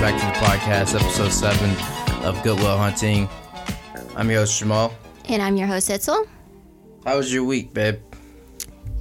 [0.00, 1.70] welcome back to the podcast, episode seven
[2.24, 3.28] of Goodwill Hunting.
[4.14, 4.94] I'm your host Jamal.
[5.28, 6.26] And I'm your host, Itzel.
[7.04, 7.98] How was your week, babe?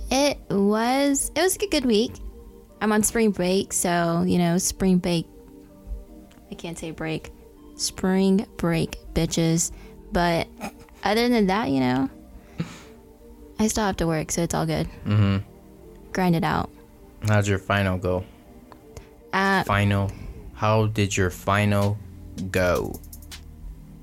[0.09, 2.13] It was it was a good week.
[2.81, 5.27] I'm on spring break, so you know, spring break.
[6.49, 7.31] I can't say break.
[7.75, 9.71] Spring break, bitches.
[10.11, 10.47] But
[11.03, 12.09] other than that, you know,
[13.59, 14.87] I still have to work, so it's all good.
[15.05, 15.37] Mm-hmm.
[16.11, 16.71] Grind it out.
[17.27, 18.23] How'd your final go?
[19.33, 20.11] Uh, Final.
[20.57, 21.97] How did your final
[22.51, 22.99] go?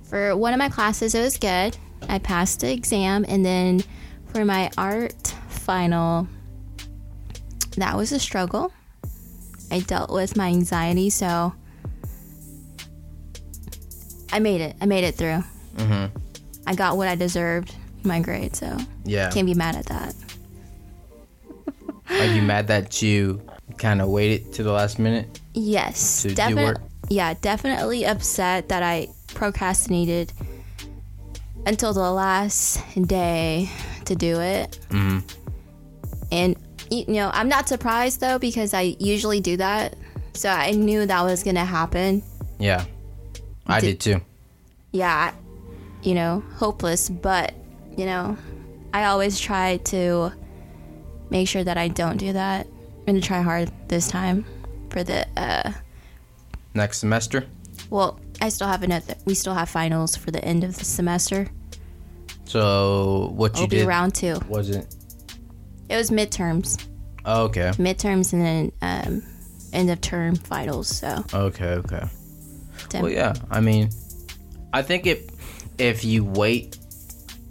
[0.08, 1.76] for one of my classes, it was good.
[2.08, 3.82] I passed the exam, and then
[4.32, 6.28] for my art final,
[7.76, 8.72] that was a struggle.
[9.72, 11.52] I dealt with my anxiety, so
[14.32, 14.76] I made it.
[14.80, 15.42] I made it through.
[15.76, 16.16] Mm-hmm.
[16.68, 19.30] I got what I deserved my grade, so Yeah.
[19.32, 20.14] can't be mad at that.
[22.10, 23.42] Are you mad that you
[23.78, 25.40] kind of waited to the last minute?
[25.54, 26.82] Yes, do definitely.
[27.08, 30.32] Yeah, definitely upset that I procrastinated
[31.66, 33.70] until the last day
[34.04, 34.78] to do it.
[34.90, 35.20] Mm-hmm.
[36.32, 36.56] And
[36.90, 39.96] you know, I'm not surprised though because I usually do that.
[40.34, 42.22] So I knew that was gonna happen.
[42.58, 42.84] Yeah.
[43.66, 44.20] I Did- did too.
[44.92, 45.32] Yeah,
[46.02, 47.54] you know, hopeless, but
[47.96, 48.36] you know,
[48.92, 50.32] I always try to
[51.30, 52.66] make sure that I don't do that.
[52.66, 54.44] I'm gonna try hard this time
[54.94, 55.72] for the uh
[56.74, 57.44] Next semester?
[57.90, 61.48] well, I still have another we still have finals for the end of the semester.
[62.44, 64.36] So what you It'll did round two.
[64.48, 64.86] wasn't
[65.88, 66.86] It was midterms.
[67.24, 67.70] oh, okay.
[67.76, 69.22] Midterms and then um
[69.72, 72.04] end of term finals, so Okay, okay.
[72.94, 73.34] Well, yeah.
[73.50, 73.90] I mean,
[74.72, 75.20] I think if
[75.78, 76.78] if you wait,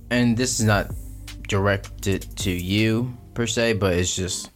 [0.10, 0.92] and this is not
[1.50, 4.50] directed to you per se, but it's just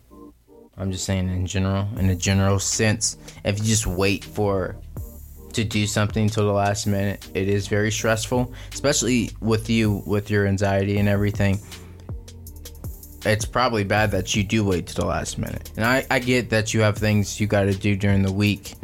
[0.78, 4.78] I'm just saying in general, in a general sense, if you just wait for
[5.54, 10.30] to do something till the last minute, it is very stressful, especially with you with
[10.30, 11.60] your anxiety and everything.
[13.26, 15.72] It's probably bad that you do wait to the last minute.
[15.76, 18.76] And I, I get that you have things you got to do during the week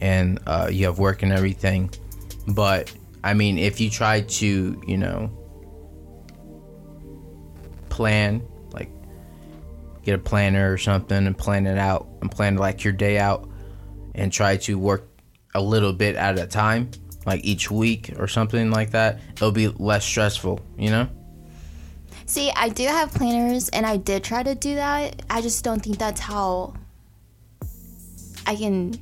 [0.00, 1.90] and uh, you have work and everything.
[2.46, 2.94] But
[3.24, 5.30] I mean, if you try to, you know,
[7.88, 8.42] plan,
[10.02, 13.48] get a planner or something and plan it out and plan like your day out
[14.14, 15.08] and try to work
[15.54, 16.90] a little bit at a time,
[17.26, 21.08] like each week or something like that, it'll be less stressful, you know?
[22.26, 25.22] See, I do have planners and I did try to do that.
[25.28, 26.74] I just don't think that's how
[28.46, 28.94] I can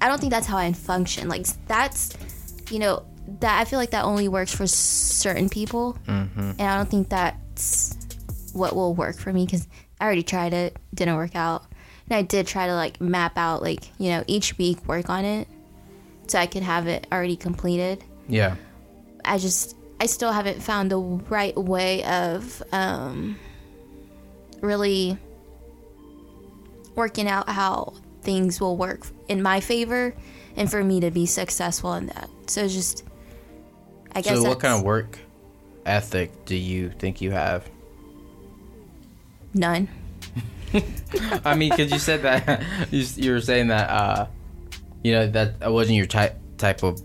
[0.00, 1.28] I don't think that's how I function.
[1.28, 2.16] Like that's
[2.70, 3.04] you know,
[3.40, 5.96] that I feel like that only works for certain people.
[6.06, 6.40] Mm-hmm.
[6.40, 7.96] And I don't think that's
[8.52, 9.66] what will work for me cuz
[10.00, 11.64] I already tried it, didn't work out.
[12.08, 15.24] And I did try to like map out like, you know, each week work on
[15.24, 15.48] it
[16.26, 18.02] so I could have it already completed.
[18.28, 18.56] Yeah.
[19.24, 23.38] I just I still haven't found the right way of um,
[24.60, 25.16] really
[26.96, 30.14] working out how things will work in my favor
[30.56, 32.28] and for me to be successful in that.
[32.46, 33.04] So just
[34.14, 35.18] I guess So, what kind of work
[35.86, 37.68] ethic do you think you have?
[39.54, 39.88] None.
[41.44, 44.26] I mean, because you said that you, you were saying that uh,
[45.02, 47.00] you know that wasn't your type type of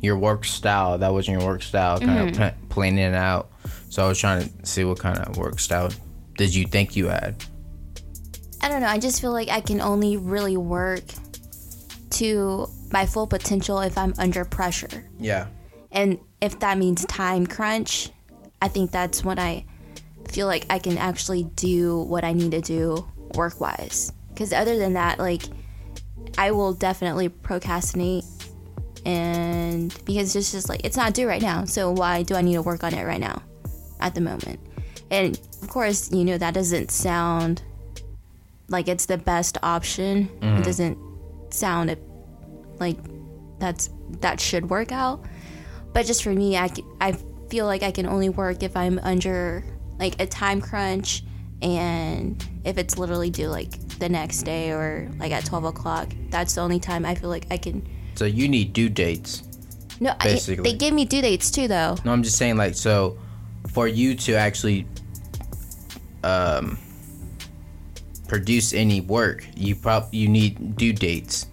[0.00, 0.98] your work style.
[0.98, 2.00] That wasn't your work style.
[2.00, 3.50] Kind of pla- planning it out.
[3.90, 5.90] So I was trying to see what kind of work style
[6.36, 7.44] did you think you had?
[8.62, 8.88] I don't know.
[8.88, 11.04] I just feel like I can only really work
[12.10, 15.08] to my full potential if I'm under pressure.
[15.18, 15.46] Yeah.
[15.92, 18.10] And if that means time crunch,
[18.62, 19.64] I think that's when I
[20.28, 24.12] feel like I can actually do what I need to do work wise.
[24.28, 25.42] Because other than that, like,
[26.38, 28.24] I will definitely procrastinate.
[29.04, 31.64] And because it's just like, it's not due right now.
[31.64, 33.42] So why do I need to work on it right now
[34.00, 34.60] at the moment?
[35.10, 37.62] And of course, you know, that doesn't sound
[38.68, 40.28] like it's the best option.
[40.36, 40.62] It mm-hmm.
[40.62, 40.98] doesn't
[41.52, 41.96] sound
[42.78, 42.96] like
[43.60, 43.90] that's
[44.20, 45.24] that should work out
[45.92, 46.70] but just for me I,
[47.00, 47.12] I
[47.48, 49.62] feel like i can only work if i'm under
[50.00, 51.22] like a time crunch
[51.62, 56.54] and if it's literally due like the next day or like at 12 o'clock that's
[56.54, 59.42] the only time i feel like i can So you need due dates.
[60.00, 60.70] no I, Basically.
[60.72, 63.18] they give me due dates too though No, I'm just saying like so
[63.68, 64.86] for you to actually
[66.24, 66.78] um
[68.28, 71.46] produce any work, you prob you need due dates.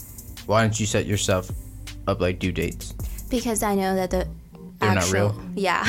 [0.45, 1.49] Why don't you set yourself
[2.07, 2.93] up like due dates?
[3.29, 4.25] because i know that the
[4.79, 5.35] They're not real?
[5.55, 5.83] yeah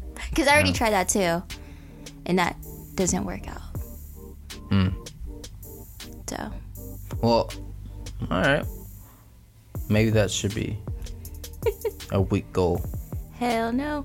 [0.30, 1.40] because i already tried that too
[2.26, 2.56] and that
[2.94, 3.60] doesn't work out
[4.70, 4.88] Hmm.
[6.28, 6.50] so
[7.22, 7.50] Well,
[8.30, 8.64] all right.
[9.88, 10.78] maybe that should be
[12.12, 12.84] a week goal.
[13.32, 14.04] Hell no.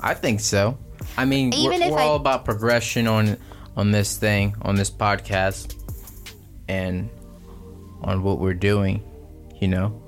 [0.00, 0.76] I think so.
[1.16, 3.36] I mean, Even we're, we're I- all about progression on
[3.76, 5.74] on this thing, on this podcast,
[6.68, 7.08] and
[8.02, 9.02] on what we're doing.
[9.60, 10.02] You know,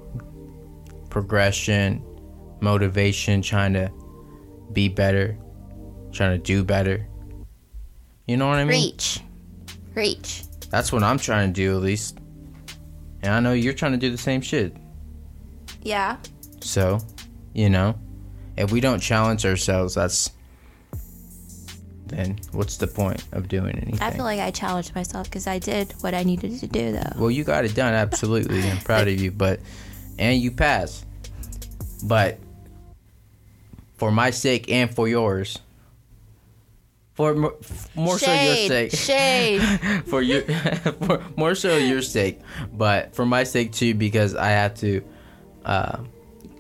[1.11, 2.03] progression,
[2.61, 3.91] motivation, trying to
[4.73, 5.37] be better,
[6.13, 7.07] trying to do better.
[8.29, 8.93] You know what I mean?
[8.93, 9.21] Reach.
[9.95, 10.45] Reach.
[10.71, 12.19] That's what I'm trying to do, at least.
[13.23, 14.77] And I know you're trying to do the same shit.
[15.83, 16.19] Yeah.
[16.61, 16.99] So,
[17.55, 17.99] you know,
[18.57, 20.31] if we don't challenge ourselves, that's
[22.07, 24.01] then what's the point of doing anything?
[24.01, 27.13] I feel like I challenged myself because I did what I needed to do, though.
[27.17, 28.63] well, you got it done, absolutely.
[28.63, 29.61] I'm proud of you, but
[30.19, 31.07] and you passed.
[32.05, 32.39] But
[33.97, 35.59] for my sake and for yours,
[37.19, 37.55] for more,
[37.97, 39.61] more so your sake, Shade.
[40.07, 40.43] for your
[41.03, 42.39] for more so your sake,
[42.73, 45.03] but for my sake too, because I have to,
[45.65, 45.99] uh,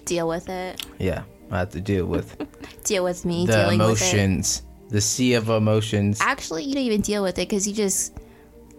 [0.04, 0.84] Deal with it.
[0.98, 1.22] yeah,
[1.52, 2.34] I have to deal with
[2.84, 4.12] Deal with me the dealing with it.
[4.14, 6.18] emotions, the sea of emotions.
[6.20, 8.18] Actually, you don't even deal with it because you just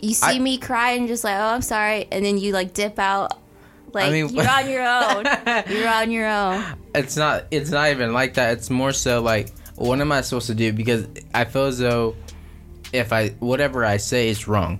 [0.02, 2.74] you see I- me cry and just like, oh, I'm sorry, and then you like
[2.74, 3.40] dip out.
[3.94, 5.26] Like mean- you're on your own.
[5.70, 6.62] you're on your own.
[6.94, 7.46] It's not.
[7.52, 8.58] It's not even like that.
[8.58, 9.48] It's more so like,
[9.80, 10.74] what am I supposed to do?
[10.74, 12.16] Because I feel as though
[12.92, 14.80] if I whatever I say is wrong,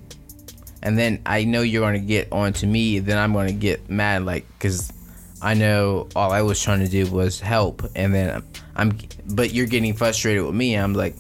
[0.82, 3.54] and then I know you're going to get on to me, then I'm going to
[3.54, 4.26] get mad.
[4.26, 4.92] Like, because
[5.42, 8.44] I know all I was trying to do was help, and then
[8.76, 8.98] I'm.
[9.28, 10.76] But you're getting frustrated with me.
[10.76, 11.16] I'm like,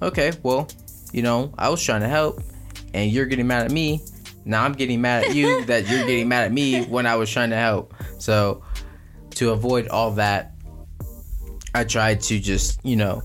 [0.00, 0.68] okay, well,
[1.12, 2.40] you know, I was trying to help,
[2.94, 4.00] and you're getting mad at me.
[4.44, 7.30] Now I'm getting mad at you that you're getting mad at me when I was
[7.30, 7.94] trying to help.
[8.18, 8.62] So
[9.36, 10.54] to avoid all that,
[11.74, 13.22] I tried to just, you know,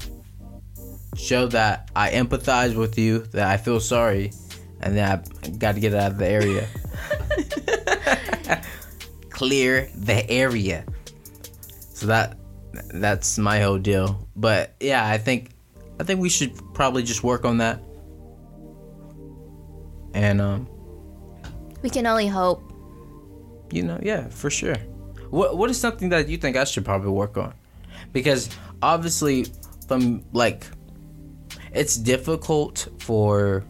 [1.15, 4.31] show that I empathize with you, that I feel sorry,
[4.81, 5.09] and then
[5.43, 6.67] I got to get out of the area.
[9.29, 10.85] Clear the area.
[11.93, 12.37] So that
[12.93, 14.27] that's my whole deal.
[14.35, 15.51] But yeah, I think
[15.99, 17.81] I think we should probably just work on that.
[20.13, 20.67] And um
[21.81, 22.61] We can only hope.
[23.71, 24.75] you know, yeah, for sure.
[25.29, 27.53] What what is something that you think I should probably work on?
[28.11, 28.49] Because
[28.81, 29.45] obviously,
[29.87, 30.65] from like,
[31.73, 33.63] it's difficult for.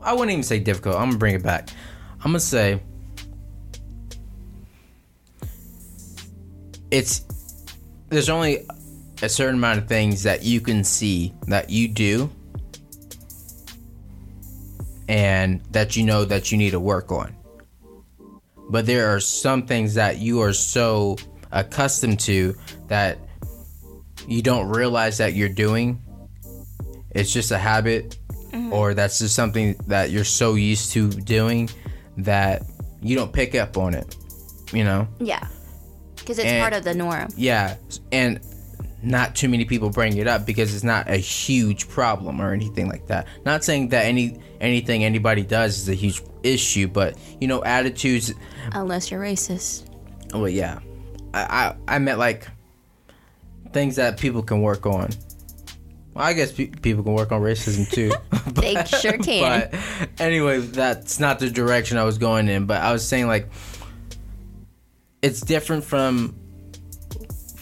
[0.00, 0.96] I wouldn't even say difficult.
[0.96, 1.70] I'm gonna bring it back.
[2.18, 2.80] I'm gonna say
[6.90, 7.24] it's
[8.08, 8.66] there's only
[9.22, 12.30] a certain amount of things that you can see that you do
[15.08, 17.34] and that you know that you need to work on
[18.68, 21.16] but there are some things that you are so
[21.50, 22.54] accustomed to
[22.88, 23.18] that
[24.26, 26.02] you don't realize that you're doing.
[27.10, 28.72] It's just a habit, mm-hmm.
[28.72, 31.68] or that's just something that you're so used to doing
[32.18, 32.62] that
[33.02, 34.16] you don't pick up on it.
[34.72, 35.06] You know?
[35.18, 35.46] Yeah.
[36.16, 37.28] Because it's And- part of the norm.
[37.36, 37.76] Yeah.
[38.10, 38.40] And
[39.02, 42.88] not too many people bring it up because it's not a huge problem or anything
[42.88, 43.26] like that.
[43.44, 48.32] Not saying that any anything anybody does is a huge issue, but you know, attitudes
[48.72, 49.86] Unless you're racist.
[50.32, 50.78] Well, yeah,
[51.34, 52.46] I, I I meant like
[53.72, 55.10] things that people can work on.
[56.14, 58.12] Well, I guess pe- people can work on racism too.
[58.52, 59.70] They sure can.
[59.70, 59.80] But
[60.20, 62.66] anyway, that's not the direction I was going in.
[62.66, 63.48] But I was saying like
[65.22, 66.34] it's different from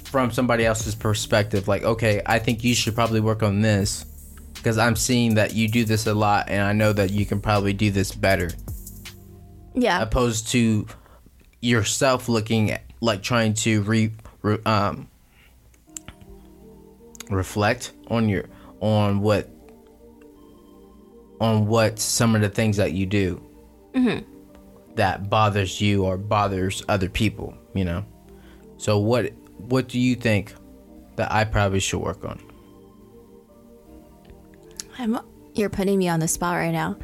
[0.04, 1.68] from somebody else's perspective.
[1.68, 4.04] Like, okay, I think you should probably work on this
[4.54, 7.40] because I'm seeing that you do this a lot, and I know that you can
[7.40, 8.50] probably do this better
[9.74, 10.02] Yeah.
[10.02, 10.86] opposed to
[11.62, 14.12] yourself looking at, like trying to re,
[14.42, 15.08] re um
[17.30, 18.44] reflect on your
[18.80, 19.48] on what
[21.40, 23.42] on what some of the things that you do
[24.96, 28.04] that bothers you or bothers other people you know
[28.76, 30.54] so what what do you think
[31.16, 32.40] that i probably should work on
[34.98, 35.18] I'm,
[35.54, 36.98] you're putting me on the spot right now.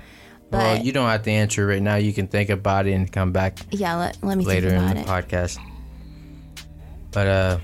[0.50, 3.11] But well you don't have to answer right now you can think about it and
[3.11, 5.06] come back yeah, let, let me later in the it.
[5.06, 5.59] podcast.
[7.11, 7.59] But uh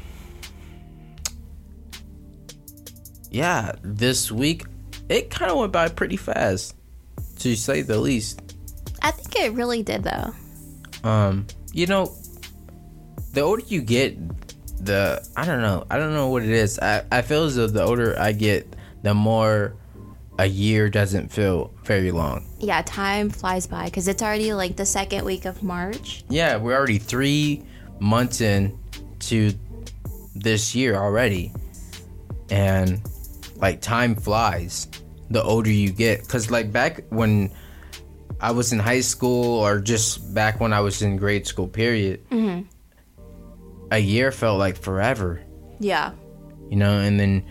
[3.33, 4.65] yeah, this week
[5.09, 6.77] it kind of went by pretty fast,
[7.41, 8.41] to say the least.
[9.03, 10.33] I think it really did though.
[11.03, 12.15] Um, you know,
[13.33, 14.17] the older you get,
[14.85, 16.79] the I don't know, I don't know what it is.
[16.79, 19.75] I I feel as though the older I get, the more
[20.39, 22.47] a year doesn't feel very long.
[22.59, 26.25] Yeah, time flies by because it's already like the second week of March.
[26.29, 27.63] Yeah, we're already three
[27.99, 28.79] months in
[29.21, 29.53] to
[30.35, 31.53] this year already.
[32.51, 33.01] And
[33.63, 34.89] like time flies
[35.31, 36.29] the older you get.
[36.29, 37.51] Cause like back when
[38.41, 42.21] I was in high school or just back when I was in grade school, period,
[43.91, 45.41] a year felt like forever.
[45.79, 46.13] Yeah.
[46.69, 47.45] you know, and then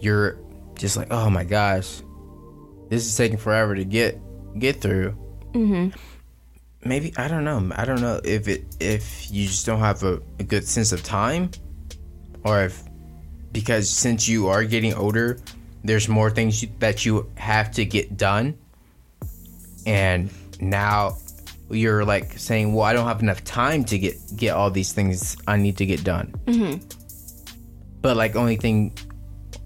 [0.00, 0.38] you're
[0.74, 2.02] just like, oh my gosh,
[2.88, 4.20] this is taking forever to get
[4.58, 5.16] get through.
[5.52, 5.96] Mm-hmm.
[6.84, 7.72] Maybe I don't know.
[7.74, 11.02] I don't know if it if you just don't have a, a good sense of
[11.02, 11.50] time,
[12.44, 12.82] or if
[13.52, 15.38] because since you are getting older,
[15.86, 18.58] there's more things you, that you have to get done,
[19.86, 21.16] and now
[21.70, 25.36] you're like saying, well, I don't have enough time to get get all these things
[25.46, 26.78] I need to get done mm-hmm.
[28.02, 28.96] but like only thing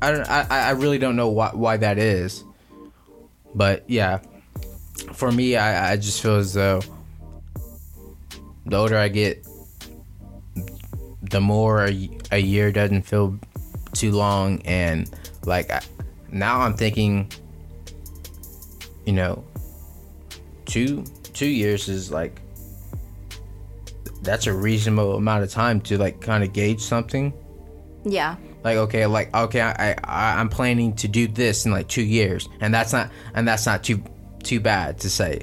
[0.02, 2.44] I don't I, I really don't know why why that is.
[3.54, 4.20] But yeah.
[5.12, 6.80] For me I, I just feel as though
[8.66, 9.46] the older I get
[11.22, 13.38] the more a, a year doesn't feel
[13.92, 15.10] too long and
[15.44, 15.80] like I,
[16.32, 17.30] now I'm thinking
[19.06, 19.44] you know
[20.64, 22.40] two two years is like
[24.22, 27.32] that's a reasonable amount of time to like kind of gauge something.
[28.04, 28.36] Yeah.
[28.64, 32.48] like okay like okay I, I i'm planning to do this in like two years
[32.60, 34.02] and that's not and that's not too
[34.42, 35.42] too bad to say.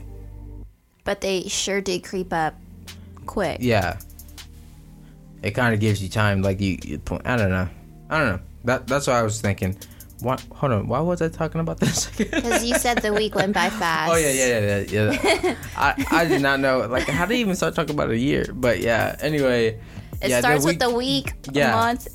[1.04, 2.56] But they sure did creep up
[3.26, 3.60] quick.
[3.62, 4.00] yeah.
[5.44, 7.70] It kind of gives you time like you, you i don't know.
[8.10, 8.42] I don't know.
[8.66, 9.78] That that's what i was thinking
[10.22, 13.54] what hold on why was i talking about this Because you said the week went
[13.54, 14.12] by fast.
[14.12, 17.56] oh yeah yeah yeah yeah, i i did not know like how did you even
[17.56, 19.80] start talking about a year but yeah anyway
[20.22, 21.76] It yeah, starts week- with the week, Yeah.
[21.76, 22.08] month.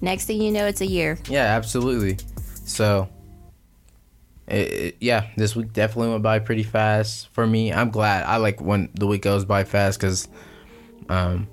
[0.00, 1.16] Next thing you know, it's a year.
[1.30, 2.18] Yeah, absolutely.
[2.66, 3.08] So,
[4.48, 7.72] it, it- yeah, this week definitely went by pretty fast for me.
[7.72, 8.26] I'm glad.
[8.26, 10.26] I like when the week goes by fast because,
[11.08, 11.46] um,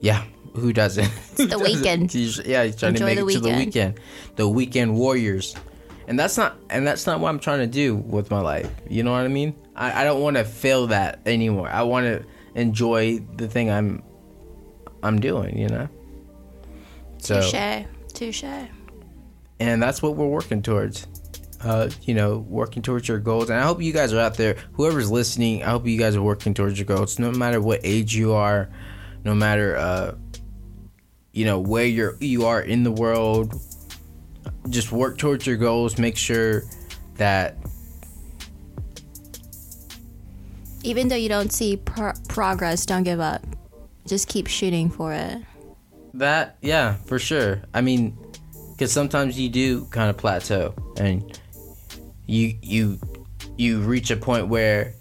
[0.00, 0.22] yeah,
[0.54, 1.10] who doesn't?
[1.36, 2.14] It's the weekend.
[2.14, 3.58] yeah, he's trying Enjoy to make it to the weekend.
[3.66, 4.00] weekend.
[4.36, 5.54] The weekend warriors,
[6.08, 8.70] and that's not and that's not what I'm trying to do with my life.
[8.88, 9.54] You know what I mean?
[9.76, 11.68] I, I don't want to feel that anymore.
[11.68, 14.02] I want to enjoy the thing I'm
[15.02, 15.58] I'm doing.
[15.58, 15.88] You know.
[17.18, 17.84] So Touche.
[18.12, 18.44] Touche.
[19.60, 21.06] and that's what we're working towards
[21.62, 24.56] uh, you know working towards your goals and i hope you guys are out there
[24.74, 28.14] whoever's listening i hope you guys are working towards your goals no matter what age
[28.14, 28.68] you are
[29.24, 30.14] no matter uh,
[31.34, 33.60] you know where you're you are in the world
[34.70, 36.62] just work towards your goals make sure
[37.16, 37.56] that
[40.84, 43.42] Even though you don't see pro- progress, don't give up.
[44.06, 45.38] Just keep shooting for it.
[46.12, 47.62] That yeah, for sure.
[47.72, 48.16] I mean,
[48.72, 51.40] because sometimes you do kind of plateau, and
[52.26, 52.98] you you
[53.56, 54.92] you reach a point where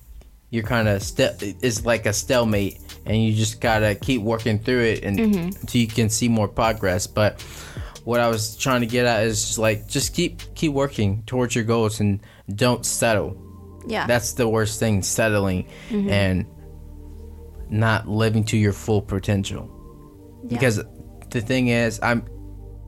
[0.52, 4.82] you're kind of ste- it's like a stalemate, and you just gotta keep working through
[4.82, 5.60] it, and mm-hmm.
[5.62, 7.08] until you can see more progress.
[7.08, 7.42] But
[8.04, 11.56] what I was trying to get at is just like just keep keep working towards
[11.56, 12.20] your goals, and
[12.54, 13.40] don't settle.
[13.86, 14.08] Yeah.
[14.08, 16.10] That's the worst thing, settling mm-hmm.
[16.10, 16.46] and
[17.70, 19.70] not living to your full potential.
[20.48, 20.82] Because
[21.30, 22.26] the thing is, I'm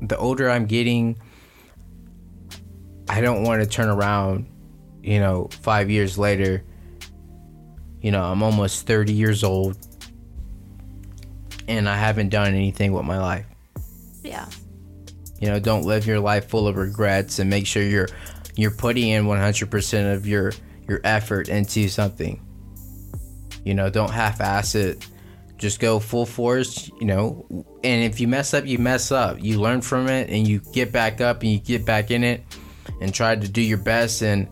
[0.01, 1.17] the older I'm getting,
[3.09, 4.47] I don't want to turn around,
[5.01, 6.63] you know, 5 years later.
[8.01, 9.77] You know, I'm almost 30 years old
[11.67, 13.45] and I haven't done anything with my life.
[14.23, 14.47] yeah.
[15.39, 18.07] You know, don't live your life full of regrets and make sure you're
[18.55, 20.53] you're putting in 100% of your
[20.87, 22.41] your effort into something.
[23.63, 25.05] You know, don't half-ass it.
[25.57, 27.45] Just go full force, you know.
[27.83, 29.43] And if you mess up, you mess up.
[29.43, 32.43] You learn from it and you get back up and you get back in it
[33.01, 34.47] and try to do your best and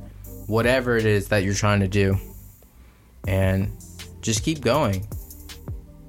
[0.48, 2.18] whatever it is that you're trying to do.
[3.28, 3.72] And
[4.22, 5.08] just keep going.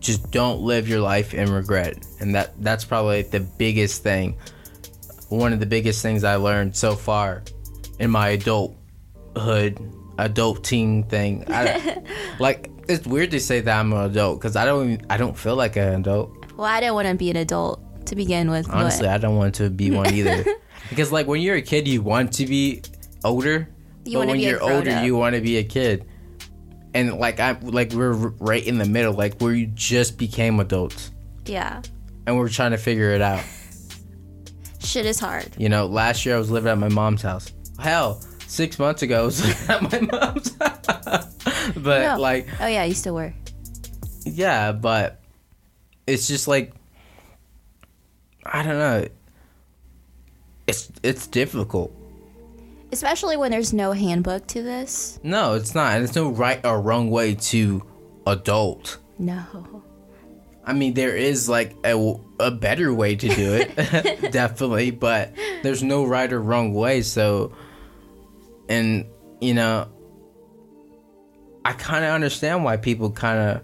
[0.05, 2.07] Just don't live your life in regret.
[2.21, 4.37] And that that's probably the biggest thing
[5.29, 7.43] one of the biggest things I learned so far
[7.99, 9.79] in my adulthood,
[10.17, 11.45] adulting thing.
[11.49, 12.03] I,
[12.39, 15.37] like it's weird to say that I'm an adult because I don't even, I don't
[15.37, 16.31] feel like an adult.
[16.57, 18.67] Well, I didn't want to be an adult to begin with.
[18.67, 20.45] but- Honestly, I don't want to be one either.
[20.89, 22.83] because like when you're a kid, you want to be
[23.25, 23.69] older,
[24.05, 25.05] You but when you're older, grown-up.
[25.05, 26.07] you want to be a kid.
[26.95, 31.11] And like I like we're right in the middle, like where you just became adults,
[31.45, 31.83] yeah.
[32.27, 33.43] and we're trying to figure it out.
[34.79, 35.49] Shit is hard.
[35.59, 37.53] You know, last year I was living at my mom's house.
[37.81, 41.35] Hell, six months ago I was living at my mom's house.
[41.77, 42.17] but No.
[42.21, 43.35] like, Oh, yeah, you still were.
[44.25, 45.21] yeah, but
[46.07, 46.73] it's just like
[48.47, 49.09] I don't know.
[50.69, 51.93] It's it's difficult.
[52.95, 55.19] Especially when there's no handbook to this.
[55.25, 55.99] No, it's not.
[55.99, 57.85] There's no right or wrong way to
[58.25, 58.99] adult.
[59.19, 59.83] No.
[60.65, 65.33] I mean, there is like a, a better way to do it, definitely, but
[65.65, 67.03] there's no right or wrong way.
[67.03, 67.57] So,
[68.69, 69.07] and
[69.41, 69.89] you know,
[71.65, 73.63] I kind of understand why people kind of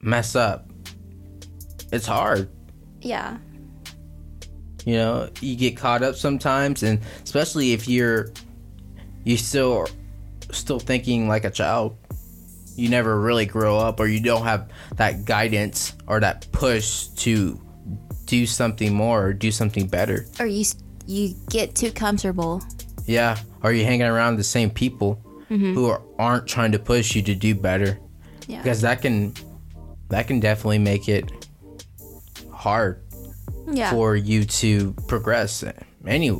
[0.00, 0.70] mess up.
[1.92, 2.48] It's hard.
[3.02, 3.36] Yeah.
[4.84, 8.30] You know, you get caught up sometimes, and especially if you're
[9.24, 9.88] you still
[10.50, 11.96] still thinking like a child.
[12.76, 17.60] You never really grow up, or you don't have that guidance or that push to
[18.26, 20.26] do something more or do something better.
[20.40, 20.64] Or you
[21.06, 22.62] you get too comfortable.
[23.06, 25.74] Yeah, or you hanging around the same people mm-hmm.
[25.74, 27.98] who are, aren't trying to push you to do better.
[28.46, 28.62] Yeah.
[28.62, 29.34] Because that can
[30.08, 31.30] that can definitely make it
[32.52, 33.03] hard
[33.76, 33.90] yeah.
[33.90, 35.64] for you to progress
[36.06, 36.30] any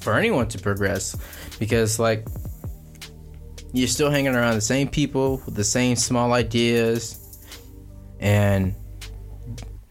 [0.00, 1.16] for anyone to progress
[1.58, 2.26] because like
[3.72, 7.16] you're still hanging around the same people with the same small ideas
[8.18, 8.74] and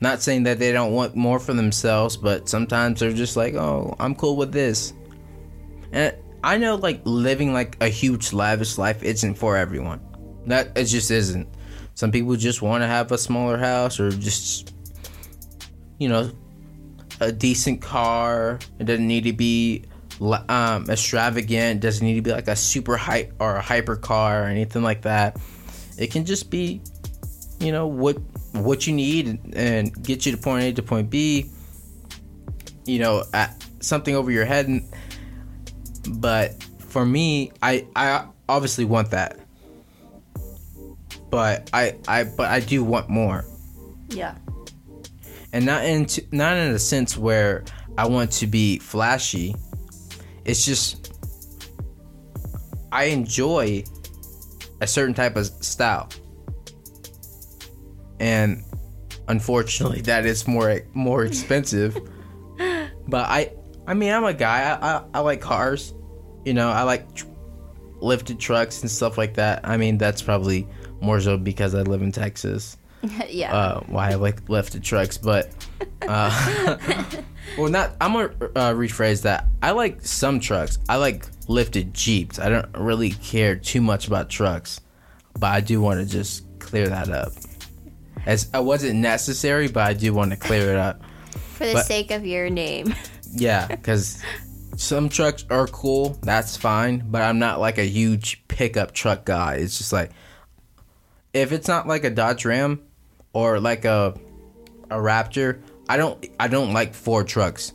[0.01, 3.96] not saying that they don't want more for themselves but sometimes they're just like oh
[4.00, 4.94] i'm cool with this.
[5.91, 10.01] And i know like living like a huge lavish life isn't for everyone.
[10.48, 11.48] That it just isn't.
[11.94, 14.74] Some people just want to have a smaller house or just
[16.00, 16.32] you know
[17.20, 18.60] a decent car.
[18.80, 19.86] It doesn't need to be
[20.22, 21.78] um, extravagant.
[21.78, 24.84] It doesn't need to be like a super hype or a hyper car or anything
[24.84, 25.38] like that.
[25.98, 26.82] It can just be,
[27.60, 28.18] you know, what
[28.54, 31.50] what you need and get you to point A to point B.
[32.86, 33.24] You know,
[33.82, 34.82] something over your head.
[36.10, 39.38] But for me, I I obviously want that.
[41.30, 43.46] But I I but I do want more
[44.10, 44.36] Yeah.
[45.53, 47.63] And not in not in a sense where
[47.98, 49.56] I want to be flashy.
[50.46, 51.13] It's just
[52.91, 53.84] I enjoy
[54.82, 56.10] a certain type of style,
[58.20, 58.63] and
[59.27, 61.98] unfortunately, that is more more expensive.
[63.08, 63.53] but I
[63.88, 64.62] I mean I'm a guy.
[64.62, 65.94] I, I, I like cars.
[66.46, 67.25] You know I like tr-
[68.00, 69.62] lifted trucks and stuff like that.
[69.64, 70.68] I mean that's probably
[71.01, 72.77] more so because I live in Texas
[73.29, 73.53] yeah.
[73.53, 75.50] uh, why I like lifted trucks, but
[76.07, 76.77] uh,
[77.57, 77.96] well, not.
[78.01, 79.46] I'm gonna uh, rephrase that.
[79.62, 80.79] I like some trucks.
[80.90, 82.40] I like lifted jeeps.
[82.40, 84.81] I don't really care too much about trucks,
[85.33, 87.31] but I do want to just clear that up.
[88.25, 91.01] As it wasn't necessary, but I do want to clear it up.
[91.53, 92.94] For the but- sake of your name.
[93.31, 94.24] Yeah, because
[94.75, 96.18] some trucks are cool.
[96.24, 99.57] That's fine, but I'm not like a huge pickup truck guy.
[99.57, 100.09] It's just like
[101.31, 102.81] if it's not like a Dodge Ram
[103.33, 104.15] or like a
[104.89, 107.74] a Raptor, I don't I don't like Ford trucks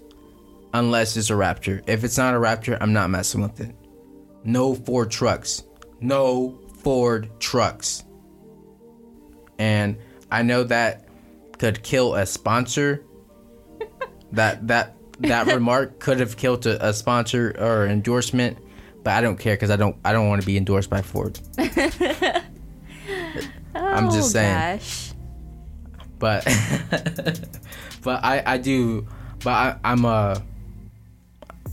[0.72, 1.82] unless it's a Raptor.
[1.86, 3.74] If it's not a Raptor, I'm not messing with it.
[4.44, 5.62] No Ford trucks.
[6.00, 8.04] No Ford trucks.
[9.58, 9.96] And
[10.30, 11.08] I know that
[11.58, 13.04] could kill a sponsor.
[14.32, 18.58] that that that remark could have killed a, a sponsor or endorsement,
[19.04, 21.38] but I don't care because I don't I don't want to be endorsed by Ford.
[21.58, 21.70] I'm
[24.10, 24.78] just Oh, saying.
[24.78, 25.13] Gosh.
[26.24, 26.42] But
[28.02, 29.06] but I I do
[29.42, 30.42] but I, I'm a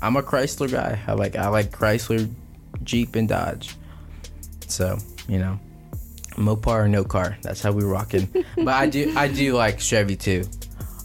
[0.01, 0.99] I'm a Chrysler guy.
[1.07, 2.29] I like I like Chrysler,
[2.83, 3.77] Jeep, and Dodge.
[4.67, 4.97] So
[5.29, 5.57] you know,
[6.31, 7.37] Mopar or no car.
[7.43, 8.27] That's how we rocking.
[8.57, 10.43] but I do I do like Chevy too.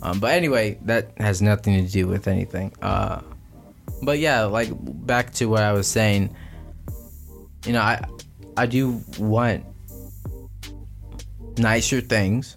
[0.03, 2.75] Um, but anyway, that has nothing to do with anything.
[2.83, 3.21] Uh,
[4.03, 4.71] but yeah, like
[5.07, 6.35] back to what I was saying.
[7.65, 8.05] You know, I
[8.57, 9.65] I do want
[11.59, 12.57] nicer things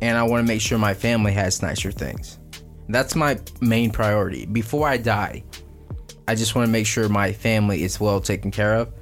[0.00, 2.38] and I want to make sure my family has nicer things.
[2.88, 4.46] That's my main priority.
[4.46, 5.42] Before I die,
[6.28, 8.92] I just want to make sure my family is well taken care of,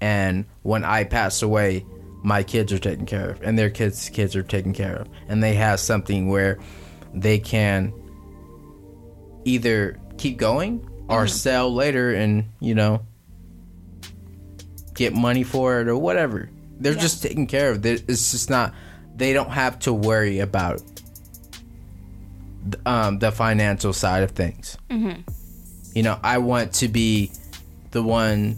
[0.00, 1.84] and when I pass away,
[2.22, 5.42] my kids are taken care of, and their kids' kids are taken care of, and
[5.42, 6.58] they have something where
[7.14, 7.92] they can
[9.44, 11.28] either keep going or mm-hmm.
[11.28, 13.04] sell later, and you know,
[14.94, 16.50] get money for it or whatever.
[16.78, 17.00] They're Yeah.
[17.00, 17.84] just taken care of.
[17.86, 18.74] It's just not.
[19.16, 20.82] They don't have to worry about
[22.70, 24.76] th- um, the financial side of things.
[25.94, 27.30] You know, I want to be
[27.92, 28.56] the one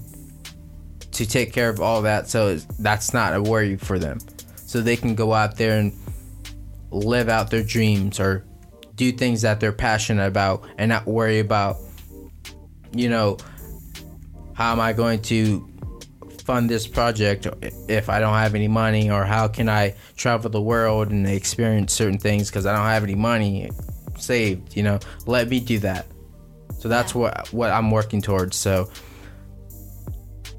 [1.13, 4.19] to take care of all that, so it's- that's not a worry for them.
[4.67, 5.93] So they can go out there and
[6.91, 8.45] live out their dreams or
[8.97, 11.77] do things that they're passionate about and not worry about,
[12.93, 13.37] you know,
[14.55, 15.68] how am I going to
[16.49, 17.47] fund this project
[17.89, 21.93] if I don't have any money, or how can I travel the world and experience
[21.93, 23.71] certain things because I don't have any money
[24.17, 24.75] saved?
[24.75, 26.07] You know, let me do that.
[26.79, 28.57] So that's what what I'm working towards.
[28.57, 28.91] So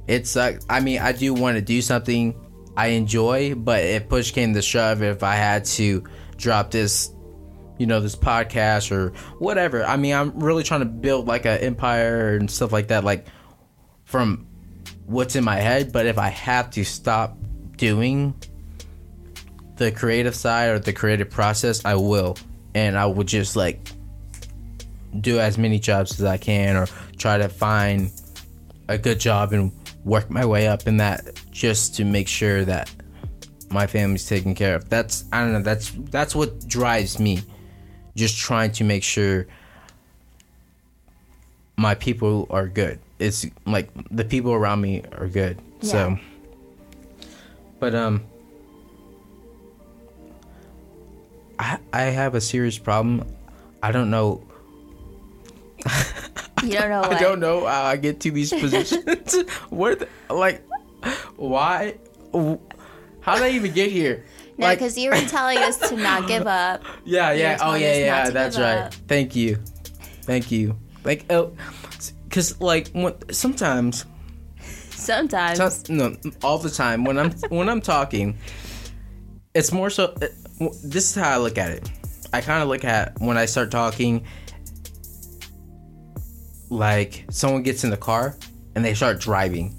[0.08, 2.39] it's like I mean I do want to do something
[2.78, 6.04] I enjoy, but if push came to shove, if I had to
[6.38, 7.12] drop this,
[7.80, 11.58] you know, this podcast or whatever, I mean I'm really trying to build like an
[11.62, 13.25] empire and stuff like that, like
[14.04, 14.48] from
[15.10, 15.91] what's in my head.
[15.91, 17.38] But if I have to stop
[17.76, 18.34] doing
[19.76, 22.38] the creative side or the creative process, I will,
[22.76, 23.89] and I would just like
[25.19, 26.86] do as many jobs as I can or
[27.17, 28.12] try to find
[28.88, 29.72] a good job and
[30.06, 32.91] work my way up in that just to make sure that
[33.69, 34.89] my family's taken care of.
[34.89, 37.41] That's I don't know, that's that's what drives me.
[38.15, 39.48] Just trying to make sure
[41.78, 43.00] my people are good.
[43.19, 45.60] It's like the people around me are good.
[45.82, 46.17] So
[47.79, 48.23] but um
[51.60, 53.25] I I have a serious problem.
[53.84, 54.43] I don't know
[56.63, 57.13] You don't know what.
[57.13, 59.36] I don't know how I get to these positions.
[59.69, 60.67] what, the, like,
[61.38, 61.95] why?
[63.21, 64.25] How did I even get here?
[64.58, 66.84] No, like, because you were telling us to not give up.
[67.05, 67.58] yeah, yeah.
[67.62, 68.29] Oh, yeah, yeah.
[68.29, 68.77] That's right.
[68.79, 68.93] up.
[69.08, 69.58] Thank you,
[70.23, 70.75] thank you.
[71.05, 71.53] Like, oh,
[72.39, 74.06] because like when, sometimes,
[74.91, 75.58] Sometimes.
[75.58, 78.38] some- no, all the time when I'm when I'm talking,
[79.54, 80.15] it's more so.
[80.84, 81.89] This is how I look at it.
[82.32, 84.25] I kind of look at when I start talking
[86.69, 88.38] like someone gets in the car
[88.75, 89.75] and they start driving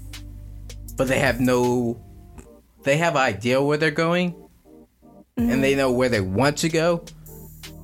[0.97, 1.97] but they have no
[2.83, 4.35] they have idea where they're going
[5.37, 5.77] and they mm-hmm.
[5.77, 7.01] know where they want to go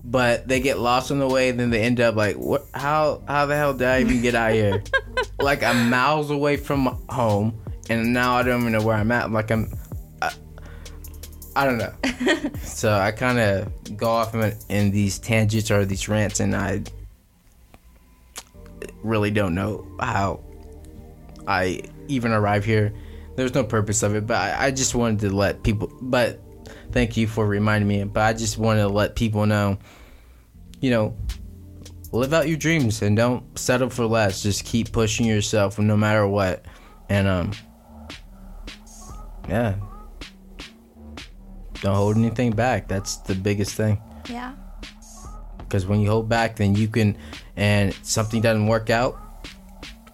[0.08, 3.22] but they get lost on the way and then they end up like what how
[3.28, 4.82] how the hell did i even get out here
[5.40, 7.58] like i'm miles away from home
[7.90, 9.70] and now i don't even know where i'm at like i'm
[10.22, 10.32] i,
[11.56, 11.94] I don't know
[12.64, 16.82] so i kind of go off in, in these tangents or these rants and i
[19.04, 20.40] really don't know how
[21.48, 22.94] I even arrive here.
[23.36, 25.92] There's no purpose of it, but I, I just wanted to let people.
[26.02, 26.40] But
[26.92, 28.04] thank you for reminding me.
[28.04, 29.78] But I just wanted to let people know,
[30.80, 31.18] you know,
[32.12, 34.44] live out your dreams and don't settle for less.
[34.44, 36.66] Just keep pushing yourself no matter what.
[37.10, 37.52] And um,
[39.48, 39.76] yeah,
[41.82, 42.88] don't hold anything back.
[42.88, 44.54] That's the biggest thing yeah.
[45.58, 47.18] because when you hold back then you can
[47.56, 49.20] and something doesn't work out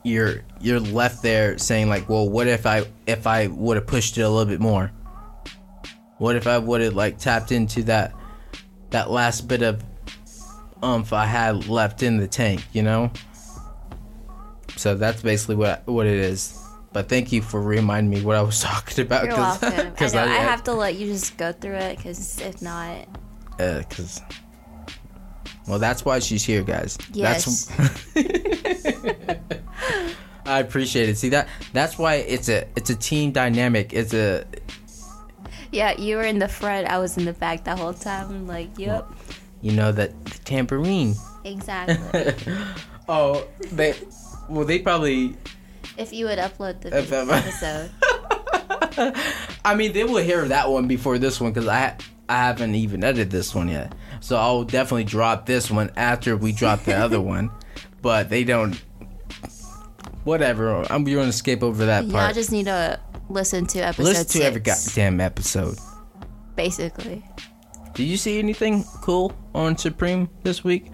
[0.04, 4.18] you're you're left there saying like well what if i if i would have pushed
[4.18, 4.92] it a little bit more
[6.18, 8.14] what if i would have like tapped into that
[8.90, 9.84] that last bit of
[10.84, 13.12] umph i had left in the tank you know
[14.76, 16.60] so that's basically what what it is
[16.92, 19.70] but thank you for reminding me what i was talking about You're welcome.
[19.74, 23.08] I, know, because I, have to let you just go through it because if not,
[23.58, 24.34] because Uh,
[25.68, 27.66] well that's why she's here guys Yes.
[27.66, 28.08] that's
[30.46, 34.46] i appreciate it see that that's why it's a it's a team dynamic it's a
[35.74, 38.30] yeah, you were in the front, I was in the back the whole time.
[38.30, 39.08] I'm like, yep,
[39.64, 42.34] you know that the tambourine exactly.
[43.10, 43.96] oh they
[44.50, 45.36] well they probably
[45.98, 47.90] if you would upload the episode.
[49.66, 51.96] i mean they will hear that one before this one because i
[52.30, 56.52] i haven't even edited this one yet so i'll definitely drop this one after we
[56.52, 57.50] drop the other one
[58.02, 58.82] but they don't
[60.26, 62.26] whatever i'm you're going to skip over that part.
[62.26, 63.00] Y'all just need to
[63.30, 65.78] listen to episode listen to six, every goddamn episode
[66.56, 67.24] basically.
[67.94, 70.88] Did you see anything cool on Supreme this week?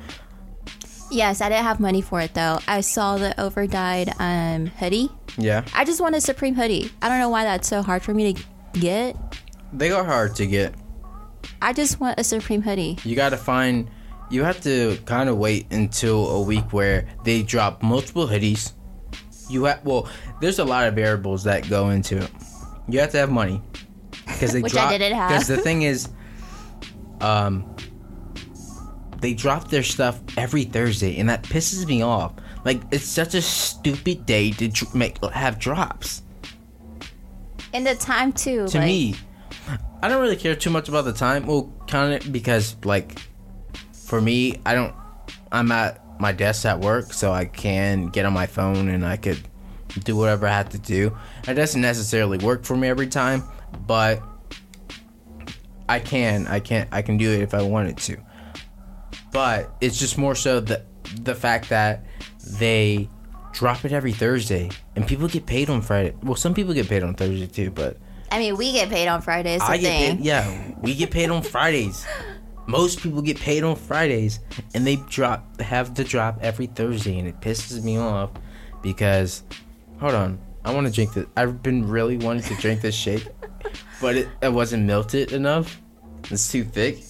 [1.12, 2.60] Yes, I didn't have money for it though.
[2.68, 5.10] I saw the overdyed um hoodie.
[5.38, 5.64] Yeah.
[5.74, 6.92] I just want a Supreme hoodie.
[7.02, 8.44] I don't know why that's so hard for me to
[8.80, 9.16] get.
[9.74, 10.76] They are hard to get.
[11.62, 12.98] I just want a Supreme hoodie.
[13.04, 13.90] You got to find
[14.30, 18.74] you have to kind of wait until a week where they drop multiple hoodies.
[19.50, 20.08] You have well,
[20.42, 22.30] there's a lot of variables that go into it.
[22.88, 23.62] You have to have money
[24.28, 24.92] because they Which I drop.
[24.92, 25.30] didn't have.
[25.30, 26.10] Because the thing is,
[27.22, 27.76] um,
[29.22, 32.34] they drop their stuff every Thursday, and that pisses me off.
[32.66, 36.24] Like it's such a stupid day to dr- make have drops.
[37.74, 38.68] And the time too.
[38.68, 39.16] to like, me
[40.02, 43.20] i don't really care too much about the time well kind of because like
[43.92, 44.96] for me i don't
[45.52, 49.18] i'm at my desk at work so i can get on my phone and i
[49.18, 49.40] could
[50.04, 51.16] do whatever i have to do
[51.48, 53.44] it doesn't necessarily work for me every time
[53.86, 54.22] but
[55.90, 58.18] i can i can i can do it if i wanted to
[59.32, 60.82] but it's just more so the
[61.22, 62.06] the fact that
[62.60, 63.10] they
[63.52, 67.04] drop it every thursday and people get paid on friday well some people get paid
[67.04, 67.98] on thursday too but
[68.32, 69.62] I mean, we get paid on Fridays.
[69.62, 70.18] I get thing.
[70.18, 70.26] paid.
[70.26, 72.06] Yeah, we get paid on Fridays.
[72.68, 74.40] Most people get paid on Fridays,
[74.76, 78.32] and they drop have to drop every Thursday, and it pisses me off
[78.84, 79.44] because.
[80.00, 81.26] Hold on, I want to drink this.
[81.36, 83.28] I've been really wanting to drink this shake,
[84.02, 85.82] but it, it wasn't melted enough.
[86.30, 87.04] It's too thick,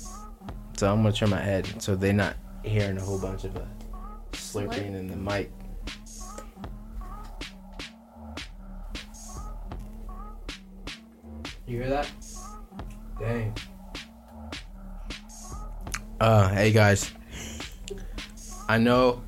[0.77, 3.61] so I'm gonna turn my head so they're not hearing a whole bunch of uh,
[4.31, 5.51] slurping in the mic.
[11.65, 12.09] You hear that?
[13.19, 13.53] Dang.
[16.19, 17.11] Uh, hey guys.
[18.67, 19.21] I know.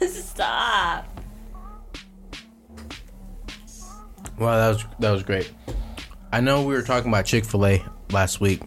[0.06, 1.13] Stop.
[4.38, 5.52] Well, that was that was great.
[6.32, 8.60] I know we were talking about Chick Fil A last week,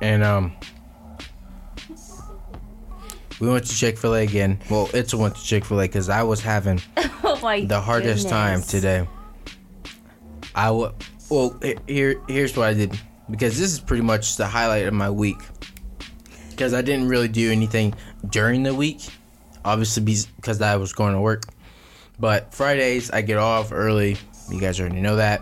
[0.00, 0.52] and um,
[3.40, 4.58] we went to Chick Fil A again.
[4.70, 6.80] Well, it's a went to Chick Fil A because I was having
[7.22, 8.70] Oh the hardest time goodness.
[8.70, 9.08] today.
[10.54, 10.92] I w-
[11.30, 12.98] well here here's what I did
[13.30, 15.38] because this is pretty much the highlight of my week
[16.50, 17.94] because I didn't really do anything
[18.28, 19.00] during the week,
[19.64, 20.02] obviously
[20.36, 21.44] because I was going to work.
[22.20, 24.18] But Fridays I get off early.
[24.50, 25.40] You guys already know that.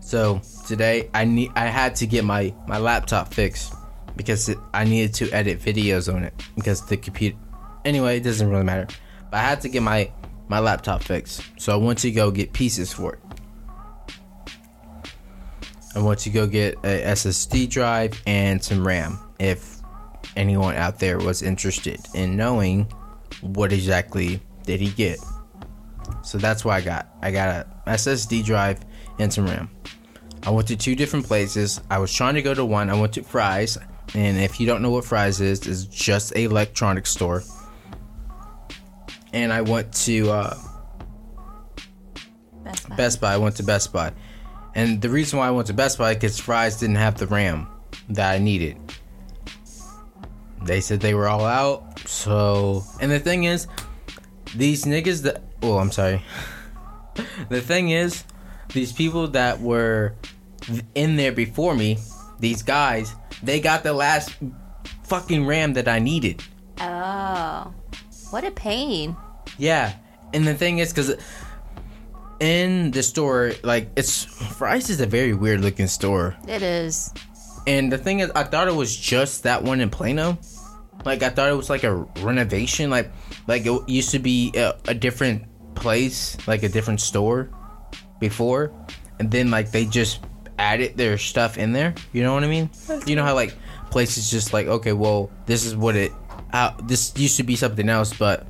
[0.00, 3.72] So today I need I had to get my my laptop fixed
[4.16, 7.38] because it, I needed to edit videos on it because the computer.
[7.84, 8.88] Anyway, it doesn't really matter.
[9.30, 10.10] But I had to get my
[10.48, 13.20] my laptop fixed, so I want to go get pieces for it.
[15.94, 19.18] I want to go get a SSD drive and some RAM.
[19.38, 19.78] If
[20.36, 22.90] anyone out there was interested in knowing
[23.40, 25.18] what exactly did he get,
[26.22, 27.08] so that's what I got.
[27.20, 28.80] I got a SSD drive
[29.18, 29.70] and some RAM.
[30.44, 31.80] I went to two different places.
[31.90, 32.90] I was trying to go to one.
[32.90, 33.78] I went to Fry's,
[34.14, 37.42] and if you don't know what Fry's is, it's just a electronics store.
[39.32, 40.56] And I went to uh,
[42.64, 42.96] Best Buy.
[42.96, 43.34] Best Buy.
[43.34, 44.12] I went to Best Buy,
[44.74, 47.68] and the reason why I went to Best Buy because Fry's didn't have the RAM
[48.10, 48.78] that I needed.
[50.64, 52.00] They said they were all out.
[52.08, 53.66] So, and the thing is,
[54.54, 55.42] these niggas that.
[55.62, 56.22] Oh, I'm sorry.
[57.48, 58.24] the thing is,
[58.72, 60.14] these people that were
[60.94, 61.98] in there before me,
[62.40, 64.34] these guys, they got the last
[65.04, 66.42] fucking RAM that I needed.
[66.80, 67.72] Oh,
[68.30, 69.16] what a pain.
[69.58, 69.94] Yeah,
[70.32, 71.14] and the thing is, because
[72.40, 77.12] in the store, like it's Fry's is a very weird looking store, It is.
[77.66, 80.38] and the thing is, I thought it was just that one in Plano.
[81.04, 83.10] Like I thought it was like a renovation, like
[83.46, 87.50] like it used to be a, a different place, like a different store
[88.20, 88.72] before,
[89.18, 90.20] and then like they just
[90.58, 91.94] added their stuff in there.
[92.12, 92.70] You know what I mean?
[93.06, 93.54] You know how like
[93.90, 96.12] places just like okay, well this is what it.
[96.52, 98.46] Uh, this used to be something else, but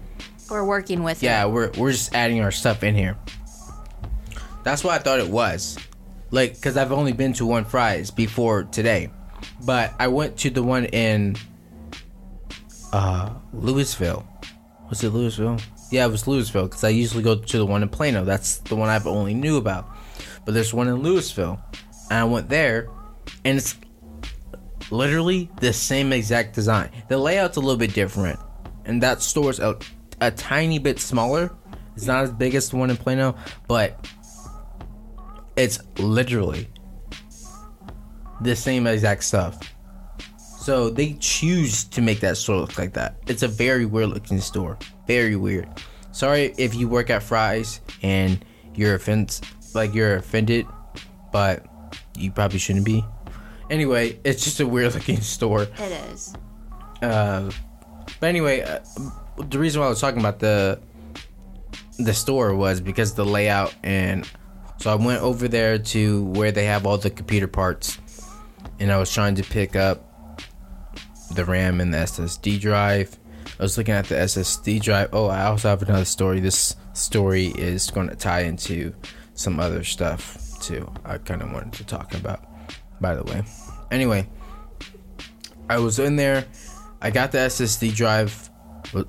[0.51, 1.51] We're working with yeah, it.
[1.51, 3.17] we're we're just adding our stuff in here.
[4.65, 5.79] That's what I thought it was.
[6.31, 9.11] Like, cause I've only been to one Fry's before today,
[9.65, 11.37] but I went to the one in
[12.93, 14.25] uh Lewisville.
[14.89, 15.63] Was it Lewisville?
[15.91, 18.25] Yeah, it was Lewisville because I usually go to the one in Plano.
[18.25, 19.87] That's the one I've only knew about.
[20.45, 21.59] But there's one in Lewisville,
[22.11, 22.89] and I went there,
[23.45, 23.77] and it's
[24.91, 26.91] literally the same exact design.
[27.09, 28.39] The layout's a little bit different,
[28.85, 29.79] and that store's a,
[30.21, 31.51] a tiny bit smaller.
[31.97, 33.37] It's not as big as the one in Plano,
[33.69, 34.07] but
[35.57, 36.69] it's literally
[38.41, 39.59] the same exact stuff.
[40.63, 43.17] So they choose to make that store look like that.
[43.27, 44.79] It's a very weird looking store.
[45.09, 45.69] Very weird.
[46.13, 48.45] Sorry if you work at Fry's and
[48.77, 49.45] you're offended,
[49.75, 50.67] like you're offended,
[51.33, 51.67] but
[52.17, 53.05] you probably shouldn't be.
[53.71, 55.63] Anyway, it's just a weird looking store.
[55.63, 56.35] It is.
[57.03, 57.51] Uh,
[58.21, 58.79] but anyway, uh,
[59.49, 60.79] the reason why I was talking about the
[61.99, 64.31] the store was because the layout, and
[64.77, 67.99] so I went over there to where they have all the computer parts,
[68.79, 70.12] and I was trying to pick up
[71.35, 73.19] the RAM and the SSD drive.
[73.59, 75.11] I was looking at the SSD drive.
[75.13, 76.41] Oh, I also have another story.
[76.41, 78.95] This story is going to tie into
[79.35, 80.91] some other stuff too.
[81.05, 82.45] I kind of wanted to talk about,
[83.01, 83.43] by the way.
[83.91, 84.29] Anyway,
[85.69, 86.47] I was in there.
[87.01, 88.51] I got the SSD drive,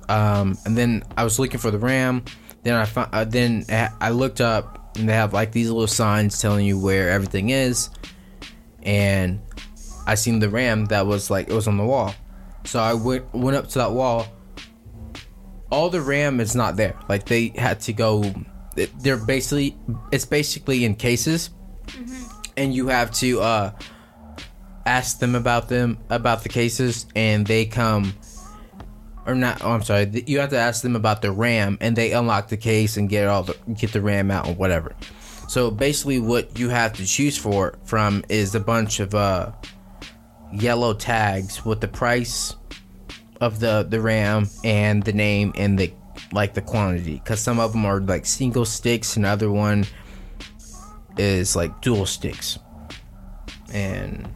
[0.08, 2.24] um, and then I was looking for the RAM.
[2.64, 6.40] Then I found, uh, then I looked up, and they have like these little signs
[6.40, 7.90] telling you where everything is,
[8.82, 9.40] and
[10.06, 12.14] I seen the RAM that was like it was on the wall.
[12.64, 14.26] So I went went up to that wall.
[15.70, 16.98] All the RAM is not there.
[17.08, 18.24] Like they had to go.
[18.74, 19.76] They're basically
[20.12, 21.50] it's basically in cases,
[22.56, 23.72] and you have to uh
[24.86, 28.14] ask them about them about the cases, and they come.
[29.26, 29.64] Or not?
[29.64, 30.22] Oh, I'm sorry.
[30.26, 33.26] You have to ask them about the RAM, and they unlock the case and get
[33.26, 34.94] all the get the RAM out or whatever.
[35.48, 39.52] So basically, what you have to choose for from is a bunch of uh
[40.54, 42.56] yellow tags with the price
[43.40, 45.92] of the the RAM and the name and the
[46.32, 47.14] like the quantity.
[47.14, 49.86] Because some of them are like single sticks and other one
[51.16, 52.58] is like dual sticks.
[53.72, 54.32] And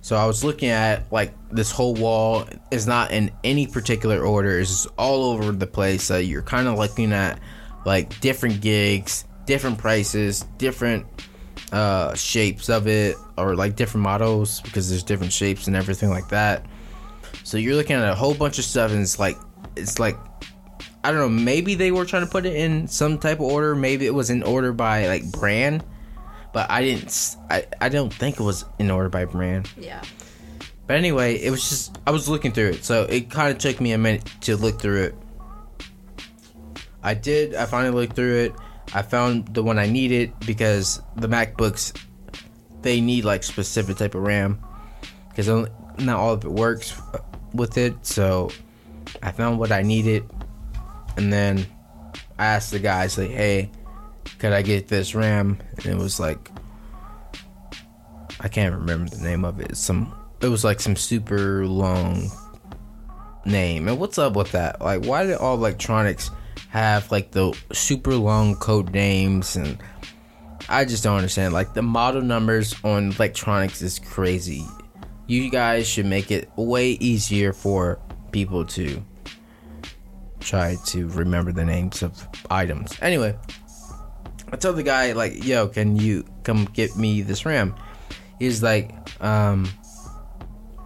[0.00, 4.58] so I was looking at like this whole wall is not in any particular order.
[4.58, 6.02] It's all over the place.
[6.02, 7.38] So you're kind of looking at
[7.84, 11.06] like different gigs different prices different
[11.72, 16.28] uh, shapes of it or like different models because there's different shapes and everything like
[16.28, 16.66] that.
[17.44, 19.36] So you're looking at a whole bunch of stuff and it's like
[19.76, 20.16] it's like
[21.02, 23.74] I don't know, maybe they were trying to put it in some type of order,
[23.74, 25.84] maybe it was in order by like brand,
[26.52, 29.70] but I didn't I I don't think it was in order by brand.
[29.78, 30.02] Yeah.
[30.86, 33.80] But anyway, it was just I was looking through it, so it kind of took
[33.80, 35.14] me a minute to look through it.
[37.02, 37.54] I did.
[37.54, 38.52] I finally looked through it.
[38.92, 41.96] I found the one I needed because the MacBooks
[42.82, 44.58] they need like specific type of RAM
[45.28, 45.48] because
[45.98, 47.00] not all of it works
[47.52, 47.94] with it.
[48.06, 48.50] So
[49.22, 50.24] I found what I needed,
[51.16, 51.66] and then
[52.38, 53.70] I asked the guys like, "Hey,
[54.38, 56.50] could I get this RAM?" And it was like
[58.40, 59.76] I can't remember the name of it.
[59.76, 62.30] Some it was like some super long
[63.44, 63.88] name.
[63.88, 64.80] And what's up with that?
[64.80, 66.30] Like, why did all electronics
[66.70, 69.56] have like the super long code names?
[69.56, 69.78] And
[70.68, 71.52] I just don't understand.
[71.52, 74.64] Like, the model numbers on electronics is crazy.
[75.26, 79.04] You guys should make it way easier for people to
[80.38, 82.96] try to remember the names of items.
[83.02, 83.36] Anyway,
[84.52, 87.74] I told the guy, like, yo, can you come get me this RAM?
[88.38, 89.68] He's like, um,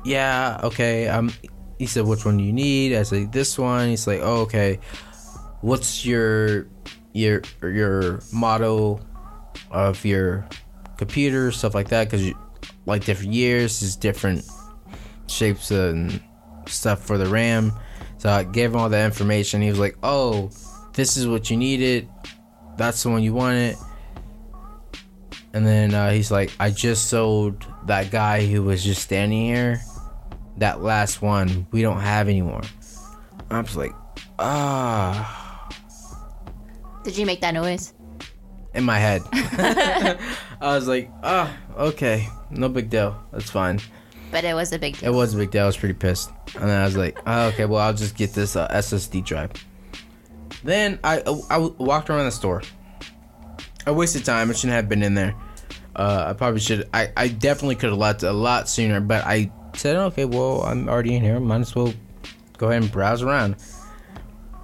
[0.05, 1.09] yeah, okay.
[1.09, 1.33] Um,
[1.79, 2.95] he said, which one do you need?
[2.95, 3.89] I said, this one.
[3.89, 4.81] He's like, oh, okay.
[5.65, 6.67] What's your
[7.15, 9.01] your your model
[9.71, 10.47] of your
[10.99, 12.11] computer, stuff like that?
[12.11, 12.35] Because
[12.85, 14.45] like different years, is different
[15.27, 16.21] shapes and
[16.67, 17.73] stuff for the RAM.
[18.19, 19.63] So I gave him all that information.
[19.63, 20.51] He was like, oh,
[20.93, 22.11] this is what you needed.
[22.77, 23.77] That's the one you wanted.
[25.55, 29.81] And then uh, he's like, I just sold that guy who was just standing here
[30.59, 32.61] that last one we don't have anymore.
[33.51, 33.93] I'm just like,
[34.39, 35.41] ah.
[37.05, 37.93] Did you make that noise?
[38.75, 39.23] In my head.
[40.61, 43.23] I was like, ah, okay, no big deal.
[43.31, 43.79] That's fine.
[44.31, 45.13] But it was a big deal.
[45.13, 45.63] It was a big deal.
[45.63, 46.31] I was pretty pissed.
[46.57, 49.53] And then I was like, oh, okay, well, I'll just get this uh, SSD drive.
[50.65, 52.63] Then I, I walked around the store.
[53.87, 54.51] I wasted time.
[54.51, 55.35] I shouldn't have been in there.
[55.95, 56.89] Uh, I probably should.
[56.95, 60.89] I, I definitely could have left a lot sooner, but I said, okay, well, I'm
[60.89, 61.39] already in here.
[61.39, 61.93] Might as well
[62.57, 63.57] go ahead and browse around.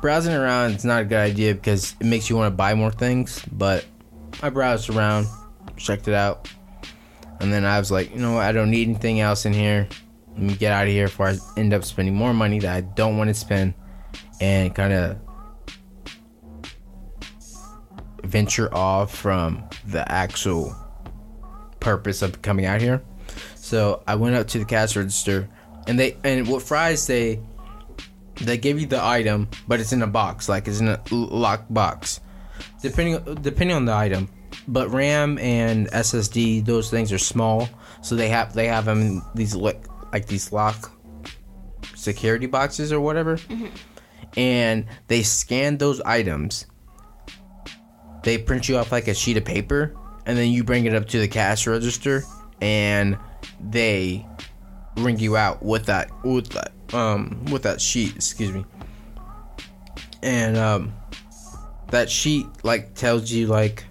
[0.00, 2.90] Browsing around is not a good idea because it makes you want to buy more
[2.90, 3.44] things.
[3.52, 3.84] But
[4.42, 5.26] I browsed around,
[5.76, 6.48] checked it out,
[7.40, 8.44] and then I was like, you know what?
[8.44, 9.88] I don't need anything else in here.
[10.32, 12.80] Let me get out of here before I end up spending more money that I
[12.80, 13.74] don't want to spend,
[14.40, 15.18] and kind of
[18.24, 20.74] venture off from the actual
[21.80, 23.02] purpose of coming out here.
[23.56, 25.48] So I went up to the cash register,
[25.86, 27.40] and they and what Fry's they
[28.40, 31.72] they give you the item, but it's in a box, like it's in a locked
[31.72, 32.20] box,
[32.82, 34.28] depending depending on the item.
[34.66, 37.68] But RAM and SSD, those things are small,
[38.02, 40.90] so they have they have them in these like like these lock
[41.94, 43.66] security boxes or whatever, mm-hmm.
[44.36, 46.66] and they scan those items.
[48.22, 49.94] They print you off like a sheet of paper,
[50.26, 52.24] and then you bring it up to the cash register,
[52.60, 53.18] and
[53.60, 54.26] they
[54.96, 58.64] ring you out with that with that um with that sheet excuse me.
[60.22, 60.94] And um
[61.88, 63.84] that sheet like tells you like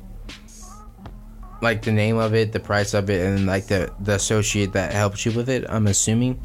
[1.62, 4.93] like the name of it the price of it and like the the associate that
[4.93, 6.41] helps you with it i'm assuming.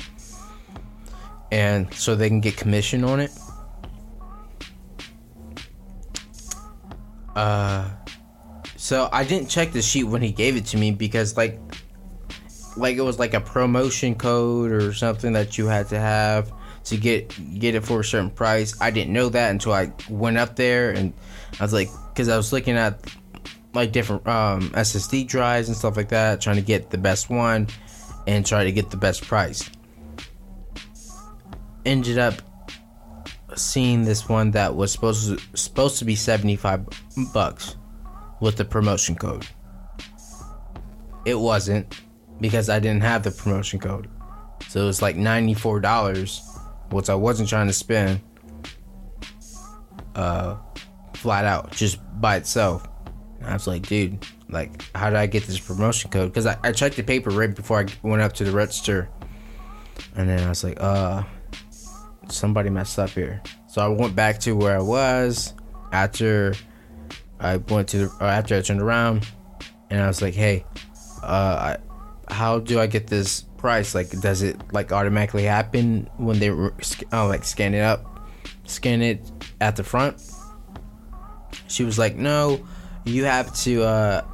[1.53, 3.31] And so they can get commission on it.
[7.37, 7.91] Uh
[8.77, 11.59] so i didn't check the sheet when he gave it to me because like
[12.77, 16.53] like it was like a promotion code or something that you had to have
[16.85, 18.81] to get get it for a certain price.
[18.81, 21.13] I didn't know that until I went up there and
[21.59, 23.01] I was like, because I was looking at
[23.73, 27.69] like different um, SSD drives and stuff like that, trying to get the best one
[28.27, 29.69] and try to get the best price.
[31.85, 32.35] Ended up
[33.57, 36.87] seeing this one that was supposed to supposed to be 75
[37.33, 37.77] bucks
[38.41, 39.47] with the promotion code.
[41.25, 42.01] It wasn't
[42.41, 44.09] because I didn't have the promotion code.
[44.69, 46.41] So it was like $94,
[46.91, 48.21] which I wasn't trying to spend
[50.15, 50.57] uh,
[51.15, 52.89] flat out, just by itself.
[53.41, 56.31] And I was like, dude, like, how did I get this promotion code?
[56.31, 59.09] Because I, I checked the paper right before I went up to the register.
[60.17, 61.23] And then I was like, uh,
[62.29, 63.43] somebody messed up here.
[63.67, 65.55] So I went back to where I was
[65.93, 66.55] after
[67.41, 69.27] I went to the, after I turned around
[69.91, 70.65] and I was like, hey,
[71.23, 71.77] uh, I,
[72.35, 73.95] how do I get this price?
[73.95, 76.73] Like, does it like automatically happen when they oh,
[77.13, 78.05] like scan it up,
[78.65, 79.31] scan it
[79.61, 80.21] at the front?
[81.69, 82.67] She was like, no,
[83.05, 84.25] you have to uh,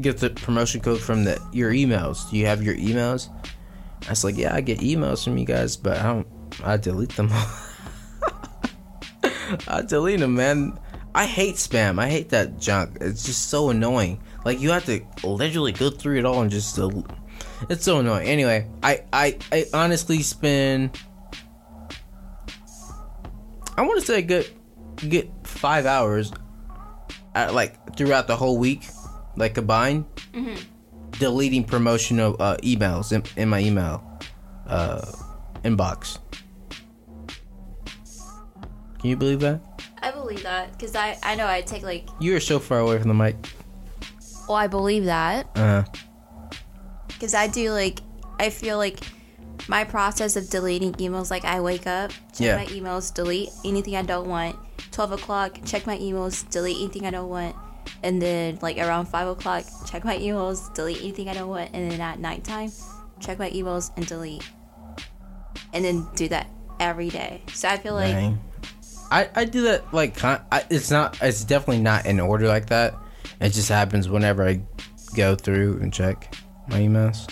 [0.00, 2.28] get the promotion code from the your emails.
[2.30, 3.30] Do you have your emails?
[4.06, 6.26] I was like, yeah, I get emails from you guys, but I don't.
[6.62, 7.30] I delete them.
[9.68, 10.78] I delete them, man.
[11.14, 12.00] I hate spam.
[12.00, 12.98] I hate that junk.
[13.00, 14.20] It's just so annoying.
[14.44, 16.76] Like you have to literally go through it all and just.
[16.76, 17.06] Del-
[17.70, 18.28] it's so annoying.
[18.28, 20.98] Anyway, I I I honestly spend.
[23.76, 24.48] I want to say a good,
[25.08, 26.32] get five hours,
[27.34, 28.84] at, like throughout the whole week,
[29.36, 30.04] like combined,
[31.12, 34.04] deleting promotional uh, emails in, in my email
[34.68, 35.04] uh,
[35.64, 36.18] inbox.
[39.00, 39.60] Can you believe that?
[40.02, 42.98] I believe that because I I know I take like You are so far away
[42.98, 43.36] from the mic.
[44.48, 45.48] Well I believe that.
[45.56, 45.84] Uh,
[47.08, 48.00] because I do like
[48.38, 48.98] I feel like
[49.68, 52.56] my process of deleting emails like I wake up check Yeah.
[52.56, 54.56] my emails delete anything I don't want.
[54.92, 57.54] Twelve o'clock check my emails delete anything I don't want.
[58.02, 61.70] And then like around five o'clock check my emails delete anything I don't want.
[61.72, 62.70] And then at nighttime
[63.20, 64.42] check my emails and delete.
[65.72, 66.48] And then do that
[66.80, 67.40] every day.
[67.52, 68.38] So I feel like dang.
[69.10, 70.40] I, I do that like I,
[70.70, 72.94] it's not it's definitely not in order like that.
[73.40, 74.62] It just happens whenever I
[75.14, 76.34] go through and check
[76.68, 77.30] my emails.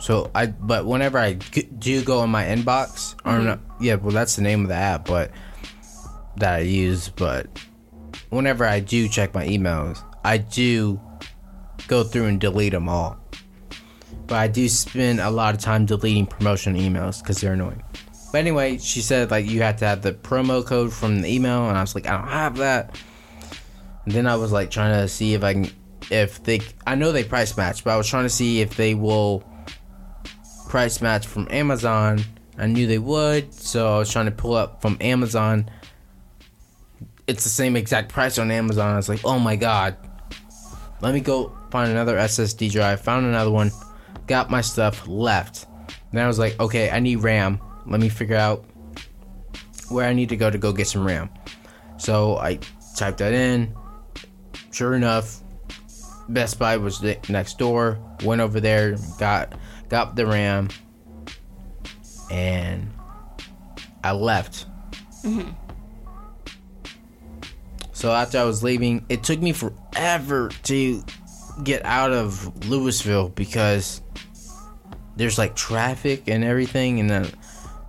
[0.00, 3.44] So I but whenever I do go in my inbox or mm-hmm.
[3.46, 5.30] not, yeah, well that's the name of the app, but
[6.36, 7.08] that I use.
[7.08, 7.48] But
[8.30, 11.00] whenever I do check my emails, I do
[11.88, 13.18] go through and delete them all.
[14.26, 17.82] But I do spend a lot of time deleting promotion emails because they're annoying.
[18.32, 21.68] But anyway, she said like you had to have the promo code from the email,
[21.68, 23.00] and I was like, I don't have that.
[24.06, 25.70] Then I was like trying to see if I can,
[26.10, 28.94] if they, I know they price match, but I was trying to see if they
[28.94, 29.44] will
[30.68, 32.20] price match from Amazon.
[32.58, 35.68] I knew they would, so I was trying to pull up from Amazon.
[37.26, 38.92] It's the same exact price on Amazon.
[38.92, 39.96] I was like, oh my god.
[41.00, 43.00] Let me go find another SSD drive.
[43.02, 43.70] Found another one.
[44.26, 45.66] Got my stuff left.
[46.12, 47.60] Then I was like, okay, I need RAM.
[47.86, 48.64] Let me figure out
[49.88, 51.28] where I need to go to go get some RAM.
[51.98, 52.58] So I
[52.96, 53.74] typed that in.
[54.76, 55.40] Sure enough,
[56.28, 57.98] Best Buy was the next door.
[58.22, 59.58] Went over there, got
[59.88, 60.68] got the RAM,
[62.30, 62.92] and
[64.04, 64.66] I left.
[65.24, 65.48] Mm-hmm.
[67.94, 71.02] So after I was leaving, it took me forever to
[71.64, 74.02] get out of Lewisville because
[75.16, 77.30] there's like traffic and everything, and then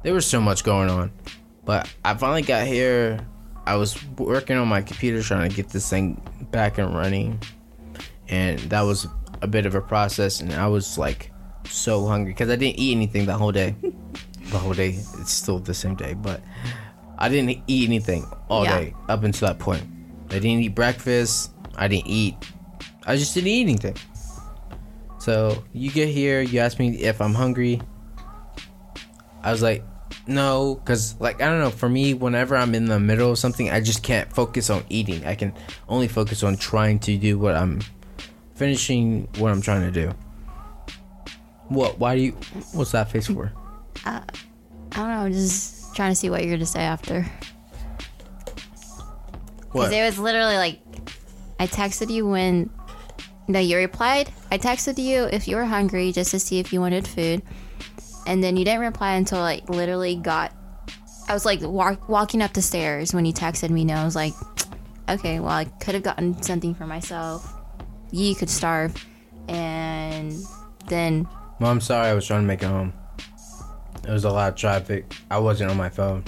[0.04, 1.12] there was so much going on.
[1.66, 3.28] But I finally got here.
[3.68, 7.40] I was working on my computer trying to get this thing back and running,
[8.30, 9.08] and that was
[9.42, 10.40] a bit of a process.
[10.40, 11.32] And I was like
[11.70, 13.76] so hungry because I didn't eat anything the whole day.
[14.52, 16.42] the whole day, it's still the same day, but
[17.18, 18.80] I didn't eat anything all Yeah.
[18.80, 19.84] day up until that point.
[20.30, 21.52] I didn't eat breakfast.
[21.76, 22.36] I didn't eat.
[23.06, 23.96] I just didn't eat anything.
[25.20, 27.82] So you get here, you ask me if I'm hungry.
[29.44, 29.84] I was like,
[30.28, 31.72] no, because like I don't know.
[31.72, 35.26] For me, whenever I'm in the middle of something, I just can't focus on eating.
[35.26, 35.54] I can
[35.88, 37.82] only focus on trying to do what I'm
[38.56, 40.14] finishing what I'm trying to do.
[41.70, 42.00] What?
[42.00, 42.32] Why do you?
[42.74, 43.52] What's that face for?
[44.06, 44.22] Uh,
[44.92, 47.24] I don't know I'm just trying to see what you're gonna say after
[49.72, 49.90] What?
[49.90, 50.80] Because it was literally like,
[51.60, 52.70] I texted you when,
[53.48, 54.32] no, you replied.
[54.52, 57.42] I texted you if you were hungry just to see if you wanted food.
[58.28, 60.52] And then you didn't reply until like literally got,
[61.30, 63.82] I was like walk, walking up the stairs when you texted me.
[63.82, 64.34] And I was like,
[65.10, 67.54] okay, well, I could have gotten something for myself.
[68.12, 68.94] You could starve.
[69.48, 70.34] And
[70.88, 71.26] then,
[71.60, 72.08] Well, I'm sorry.
[72.08, 72.94] I was trying to make it home.
[74.06, 75.16] It was a lot of traffic.
[75.32, 76.24] I wasn't on my phone.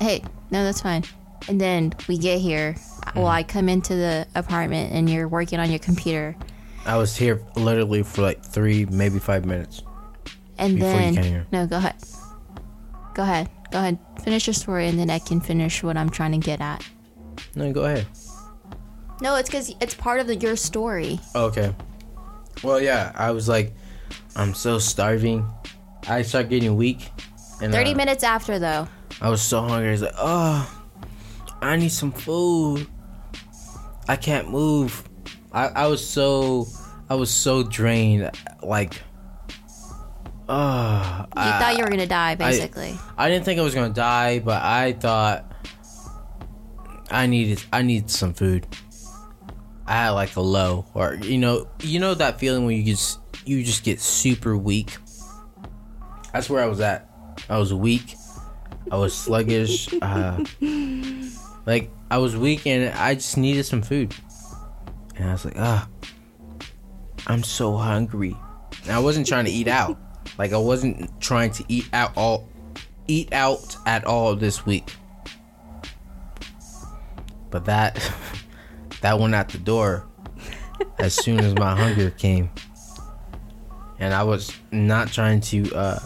[0.00, 1.04] hey, no, that's fine.
[1.48, 2.76] And then we get here.
[3.16, 3.26] Well, mm-hmm.
[3.26, 6.36] I come into the apartment and you're working on your computer.
[6.86, 9.82] I was here literally for like three, maybe five minutes.
[10.60, 11.96] And Before then came no, go ahead.
[13.14, 13.48] Go ahead.
[13.72, 13.98] Go ahead.
[14.22, 16.84] Finish your story, and then I can finish what I'm trying to get at.
[17.54, 18.06] No, go ahead.
[19.22, 21.18] No, it's because it's part of the, your story.
[21.34, 21.74] Okay.
[22.62, 23.72] Well, yeah, I was like,
[24.36, 25.48] I'm so starving.
[26.06, 27.10] I start getting weak.
[27.62, 28.86] And Thirty uh, minutes after, though.
[29.20, 29.88] I was so hungry.
[29.88, 30.82] I was like, oh,
[31.62, 32.86] I need some food.
[34.08, 35.08] I can't move.
[35.52, 36.66] I, I was so,
[37.08, 38.30] I was so drained.
[38.62, 39.00] Like,
[40.50, 42.98] oh, You thought you were gonna die, basically.
[43.16, 45.50] I didn't think I was gonna die, but I thought
[47.10, 48.66] I needed I need some food.
[49.86, 53.18] I had like a low, or you know, you know that feeling when you just
[53.44, 54.96] you just get super weak.
[56.32, 57.08] That's where I was at.
[57.48, 58.14] I was weak.
[58.90, 59.88] I was sluggish.
[60.00, 60.44] Uh,
[61.66, 64.14] like I was weak, and I just needed some food.
[65.16, 65.88] And I was like, ah.
[67.26, 68.36] I'm so hungry.
[68.82, 69.98] And I wasn't trying to eat out.
[70.40, 72.48] Like I wasn't trying to eat out all
[73.06, 74.96] eat out at all this week.
[77.50, 78.10] But that
[79.02, 80.08] that went out the door
[80.98, 82.48] as soon as my hunger came.
[83.98, 85.98] And I was not trying to uh,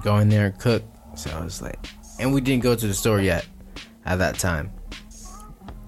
[0.00, 0.82] go in there and cook.
[1.14, 1.78] So I was like,
[2.18, 3.46] and we didn't go to the store yet
[4.06, 4.72] at that time.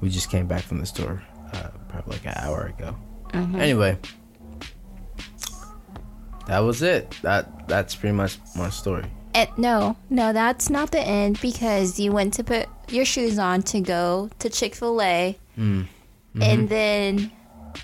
[0.03, 1.23] We just came back from the store
[1.55, 2.95] uh, probably like an hour ago.
[3.33, 3.99] Anyway,
[6.47, 7.17] that was it.
[7.23, 9.05] That that's pretty much my story.
[9.35, 13.63] And no, no, that's not the end because you went to put your shoes on
[13.65, 15.87] to go to Chick Fil A, Mm.
[16.41, 17.31] and then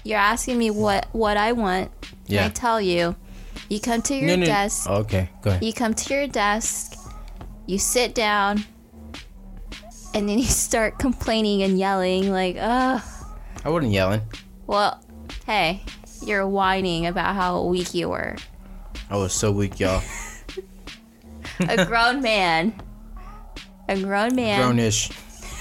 [0.05, 1.91] you're asking me what what I want.
[2.03, 2.47] And Yeah.
[2.47, 3.17] I tell you,
[3.69, 4.89] you come to your desk.
[4.89, 5.65] Okay, go ahead.
[5.65, 6.95] You come to your desk,
[7.67, 8.65] you sit down,
[10.15, 13.03] and then you start complaining and yelling like, "Ugh."
[13.65, 14.23] I wasn't yelling.
[14.67, 15.03] Well,
[15.47, 15.83] hey,
[16.25, 18.37] you're whining about how weak you were.
[19.11, 20.03] I was so weak, y'all.
[21.69, 22.81] A grown man.
[23.89, 24.77] A grown man.
[24.77, 25.11] Grownish.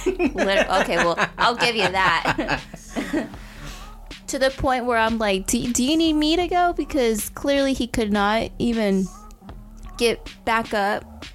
[0.07, 2.61] Okay, well, I'll give you that.
[4.27, 6.73] to the point where I'm like, do, do you need me to go?
[6.73, 9.07] Because clearly he could not even
[9.97, 11.25] get back up.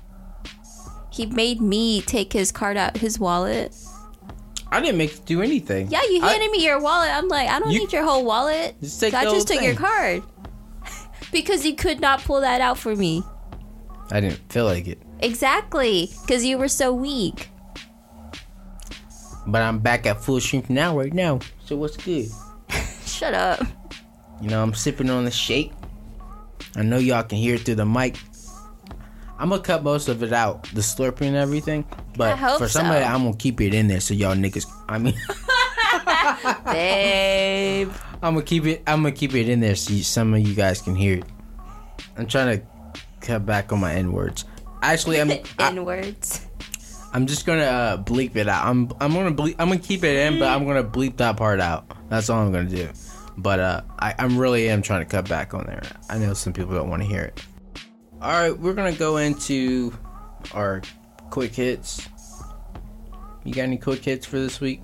[1.12, 3.75] He made me take his card out, his wallet.
[4.71, 5.89] I didn't make you do anything.
[5.91, 7.11] Yeah, you I- handed me your wallet.
[7.12, 8.77] I'm like, I don't You- need your whole wallet.
[8.81, 10.23] Just take I just whole took your card.
[11.35, 13.22] Because you could not pull that out for me.
[14.11, 15.03] I didn't feel like it.
[15.18, 16.11] Exactly.
[16.22, 17.51] Because you were so weak.
[19.47, 21.41] But I'm back at full strength now, right now.
[21.64, 22.28] So what's good?
[23.05, 23.61] Shut up.
[24.41, 25.72] You know, I'm sipping on the shake.
[26.76, 28.16] I know y'all can hear it through the mic.
[29.37, 31.85] I'm gonna cut most of it out, the slurping and everything.
[32.16, 33.11] But for somebody, so.
[33.11, 34.66] I'm gonna keep it in there so y'all niggas.
[34.89, 35.14] I mean,
[36.65, 37.93] Babe.
[38.23, 38.83] I'm gonna keep it.
[38.87, 41.25] I'm gonna keep it in there so you, some of you guys can hear it.
[42.17, 42.67] I'm trying to
[43.21, 44.45] cut back on my n words.
[44.83, 45.31] Actually, I'm.
[45.77, 46.47] In words.
[47.13, 48.67] I'm just gonna uh, bleep it out.
[48.67, 48.91] I'm.
[49.01, 49.57] I'm gonna bleep.
[49.59, 51.85] I'm gonna keep it in, but I'm gonna bleep that part out.
[52.09, 52.89] That's all I'm gonna do.
[53.37, 55.83] But uh, I, I'm really am trying to cut back on there.
[56.09, 57.43] I know some people don't want to hear it.
[58.21, 59.97] All right, we're gonna go into
[60.53, 60.83] our
[61.31, 62.09] quick hits.
[63.45, 64.81] You got any quick hits for this week?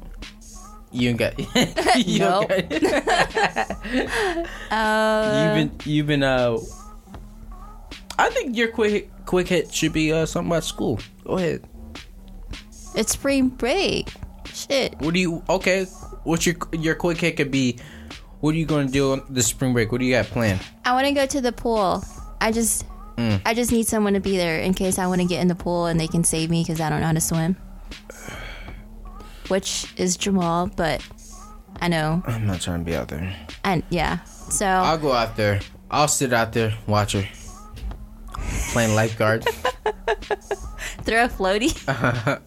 [0.93, 1.39] You ain't got.
[2.07, 2.49] you Nope.
[2.49, 3.77] got-
[4.71, 5.93] Uh, you've been.
[5.93, 6.23] You've been.
[6.23, 6.59] Uh.
[8.19, 10.99] I think your quick quick hit should be uh something about school.
[11.25, 11.65] Go ahead.
[12.95, 14.13] it's spring break.
[14.53, 15.01] Shit.
[15.01, 15.43] What do you?
[15.49, 15.85] Okay,
[16.25, 17.79] what's your your quick hit could be?
[18.41, 19.93] What are you going to do on the spring break?
[19.93, 20.61] What do you got planned?
[20.85, 22.03] I want to go to the pool.
[22.41, 22.87] I just,
[23.17, 23.43] Mm.
[23.45, 25.55] I just need someone to be there in case I want to get in the
[25.55, 27.55] pool and they can save me because I don't know how to swim.
[29.51, 31.05] Which is Jamal, but
[31.81, 33.35] I know, I'm not trying to be out there.
[33.65, 34.23] and yeah.
[34.25, 35.61] So I'll go out there.
[35.91, 37.25] I'll sit out there, watch her
[38.73, 39.45] playing lifeguard.
[41.05, 41.75] throw a floaty.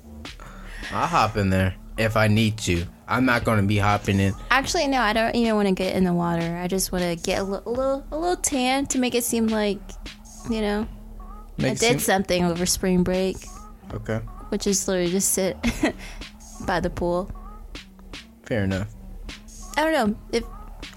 [0.91, 2.85] I'll hop in there if I need to.
[3.07, 4.33] I'm not going to be hopping in.
[4.49, 6.57] Actually, no, I don't even want to get in the water.
[6.57, 9.23] I just want to get a, li- a little, a little tan to make it
[9.23, 9.79] seem like,
[10.49, 10.87] you know,
[11.59, 12.03] I did sense.
[12.05, 13.37] something over spring break,
[13.93, 14.17] Okay,
[14.49, 15.57] which is literally just sit
[16.65, 17.31] by the pool.
[18.45, 18.89] fair enough.
[19.77, 20.43] I don't know if.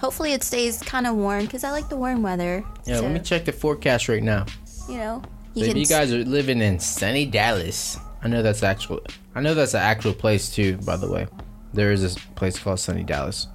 [0.00, 2.62] Hopefully, it stays kind of warm because I like the warm weather.
[2.84, 4.44] Yeah, So, let me check the forecast right now.
[4.88, 5.22] You know,
[5.54, 7.96] you you guys are living in sunny Dallas.
[8.22, 9.00] I know that's actual.
[9.34, 10.76] I know that's an actual place too.
[10.78, 11.26] By the way,
[11.72, 13.48] there is this place called Sunny Dallas.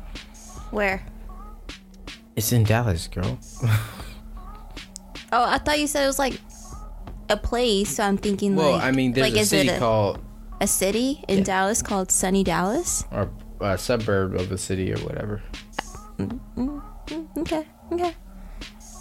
[0.71, 1.05] where?
[2.35, 3.37] It's in Dallas, girl.
[5.33, 6.39] Oh, I thought you said it was like
[7.29, 7.95] a place.
[7.95, 8.83] So I'm thinking Well, like.
[8.83, 10.19] I mean, there's like, a city it a, called
[10.61, 13.03] a city in Dallas called Sunny Dallas?
[13.11, 15.41] or a suburb of a city or whatever.
[17.37, 18.15] Okay, okay.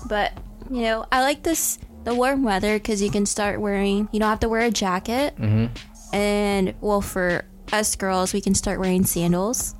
[0.08, 0.32] But
[0.70, 4.08] you know, I like this the warm weather because you can start wearing.
[4.12, 6.14] You don't have to wear a jacket, Mm-hmm.
[6.14, 9.74] and well, for us girls, we can start wearing sandals.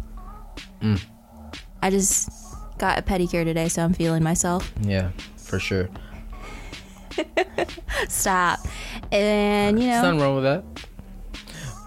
[0.82, 1.00] Mm.
[1.82, 2.28] I just
[2.78, 4.70] got a pedicure today, so I'm feeling myself.
[4.82, 5.88] Yeah, for sure.
[8.08, 8.60] Stop,
[9.12, 10.64] and you There's know nothing wrong with that.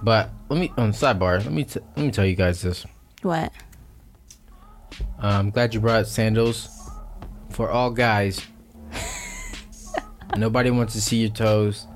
[0.03, 1.37] But let me on sidebar.
[1.43, 2.85] Let me t- let me tell you guys this.
[3.21, 3.51] what?
[5.01, 6.69] Uh, I'm glad you brought sandals
[7.49, 8.45] for all guys.
[10.37, 11.87] Nobody wants to see your toes.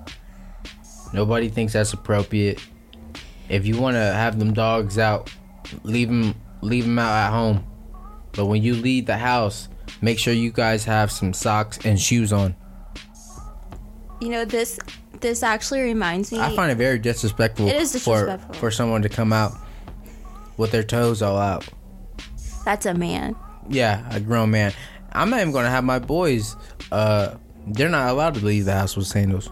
[1.13, 2.65] Nobody thinks that's appropriate.
[3.49, 5.29] If you want to have them dogs out,
[5.83, 7.67] leave them leave them out at home.
[8.31, 9.67] But when you leave the house,
[10.01, 12.55] make sure you guys have some socks and shoes on.
[14.21, 14.79] You know this.
[15.19, 16.39] This actually reminds me.
[16.39, 18.53] I find it very disrespectful, It is disrespectful.
[18.53, 19.53] for for someone to come out
[20.57, 21.67] with their toes all out.
[22.65, 23.35] that's a man.
[23.69, 24.73] Yeah, a grown man.
[25.13, 26.55] I'm not even gonna have my boys.
[26.91, 27.35] Uh,
[27.67, 29.49] they're not allowed to leave the house with sandals.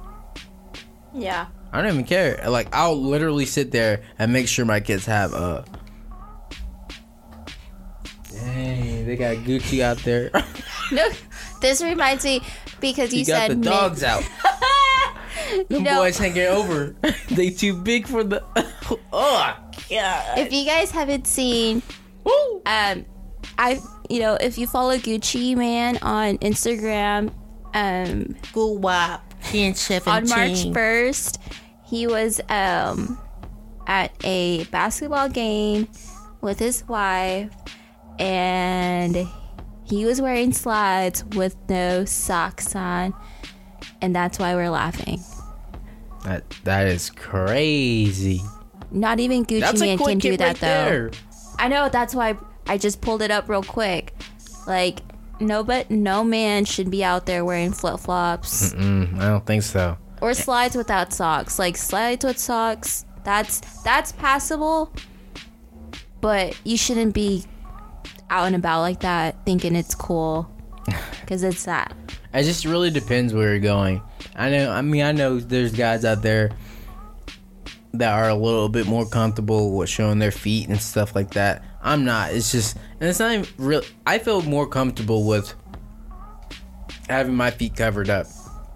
[1.14, 1.48] Yeah.
[1.74, 2.42] I don't even care.
[2.50, 5.64] Like I'll literally sit there and make sure my kids have uh.
[8.32, 10.32] Dang, they got Gucci out there.
[10.92, 11.10] No,
[11.62, 12.42] this reminds me
[12.80, 14.22] because you, you got said the dogs out.
[15.70, 16.96] The boys hanging over.
[17.32, 18.44] they too big for the.
[19.14, 19.56] oh
[19.90, 20.38] God.
[20.38, 21.82] If you guys haven't seen,
[22.24, 22.62] Woo.
[22.66, 23.06] um,
[23.58, 23.80] I
[24.10, 27.34] you know if you follow Gucci Mane on Instagram,
[27.74, 29.22] um, Guwop.
[30.08, 31.40] on March first,
[31.86, 33.20] he was um
[33.88, 35.88] at a basketball game
[36.42, 37.54] with his wife,
[38.20, 39.28] and
[39.84, 43.14] he was wearing slides with no socks on,
[44.02, 45.22] and that's why we're laughing.
[46.26, 48.42] That that is crazy.
[48.92, 50.68] Not even Gucci That's Man can do that right though.
[50.68, 51.12] there.
[51.60, 52.36] I know that's why
[52.68, 54.16] I just pulled it up real quick.
[54.66, 55.02] Like
[55.40, 59.98] no, but no man should be out there wearing flip flops I don't think so.
[60.22, 61.60] or slides without socks.
[61.60, 64.92] Like slides with socks, that's that's passable.
[66.22, 67.44] But you shouldn't be
[68.32, 70.50] out and about like that thinking it's cool
[71.22, 71.94] because it's not.
[72.34, 74.02] It just really depends where you're going.
[74.36, 74.72] I know.
[74.72, 76.52] I mean, I know there's guys out there
[77.94, 81.64] that are a little bit more comfortable with showing their feet and stuff like that.
[81.82, 82.34] I'm not.
[82.34, 83.82] It's just, and it's not even real.
[84.06, 85.54] I feel more comfortable with
[87.08, 88.28] having my feet covered up.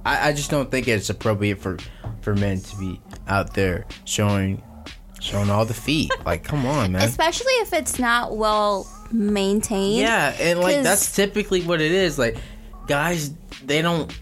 [0.06, 1.78] I, I just don't think it's appropriate for
[2.22, 4.64] for men to be out there showing
[5.20, 6.12] showing all the feet.
[6.26, 7.02] Like, come on, man.
[7.02, 10.00] Especially if it's not well maintained.
[10.00, 12.20] Yeah, and like that's typically what it is.
[12.20, 12.38] Like
[12.88, 13.34] guys,
[13.66, 14.16] they don't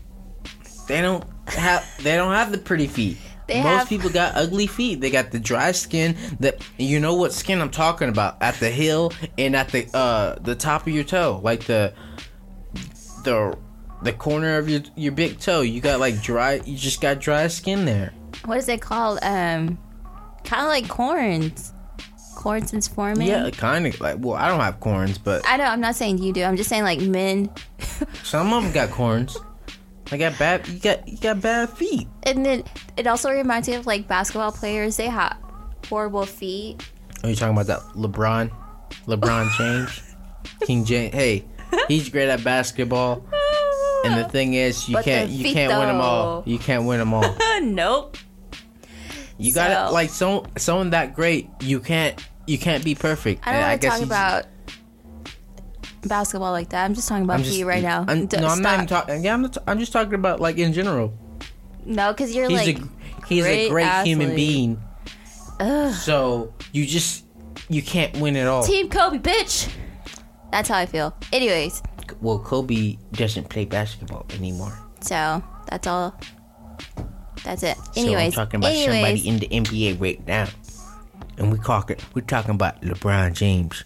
[0.87, 3.17] they don't have they don't have the pretty feet.
[3.47, 4.99] They Most have- people got ugly feet.
[4.99, 8.69] They got the dry skin that you know what skin I'm talking about at the
[8.69, 11.93] heel and at the uh the top of your toe, like the
[13.23, 13.57] the
[14.03, 15.61] the corner of your your big toe.
[15.61, 16.61] You got like dry.
[16.65, 18.13] You just got dry skin there.
[18.45, 19.19] What is it called?
[19.21, 19.77] Um,
[20.43, 21.73] kind of like corns.
[22.35, 23.27] Corns and forming.
[23.27, 24.17] Yeah, kind of like.
[24.19, 25.63] Well, I don't have corns, but I know.
[25.63, 26.43] I'm not saying you do.
[26.43, 27.49] I'm just saying like men.
[28.23, 29.37] some of them got corns.
[30.11, 30.67] I got bad.
[30.67, 32.07] You got you got bad feet.
[32.23, 32.63] And then
[32.95, 34.97] it also reminds me of like basketball players.
[34.97, 35.37] They have
[35.89, 36.81] horrible feet.
[37.23, 38.51] Are you talking about that LeBron?
[39.05, 40.15] LeBron James?
[40.61, 41.13] King James?
[41.13, 41.45] Hey,
[41.87, 43.25] he's great at basketball.
[44.05, 46.43] And the thing is, you But can't you feet, can't win them all.
[46.45, 47.35] You can't win them all.
[47.61, 48.17] nope.
[49.37, 51.49] You got to like so someone that great.
[51.61, 53.45] You can't you can't be perfect.
[53.45, 54.45] I don't And want to talk about
[56.01, 56.85] basketball like that.
[56.85, 58.05] I'm just talking about I'm just right now.
[58.07, 59.23] I'm, D- no, I'm not even talking.
[59.23, 61.13] Yeah, I'm, not, I'm just talking about like in general.
[61.85, 62.79] No, because you're He's like.
[62.79, 64.81] a he's a great human being.
[65.59, 65.93] Ugh.
[65.93, 67.25] So you just
[67.69, 68.63] you can't win it all.
[68.63, 69.69] Team Kobe, bitch.
[70.51, 71.15] That's how I feel.
[71.33, 71.81] Anyways,
[72.21, 74.77] Well, Kobe doesn't play basketball anymore.
[75.01, 76.17] so that's all.
[77.43, 77.77] That's it.
[77.77, 80.47] So I'm Anyways, talking about anyways, somebody in the NBA right now,
[81.37, 83.83] and we talking we're talking about LeBron James.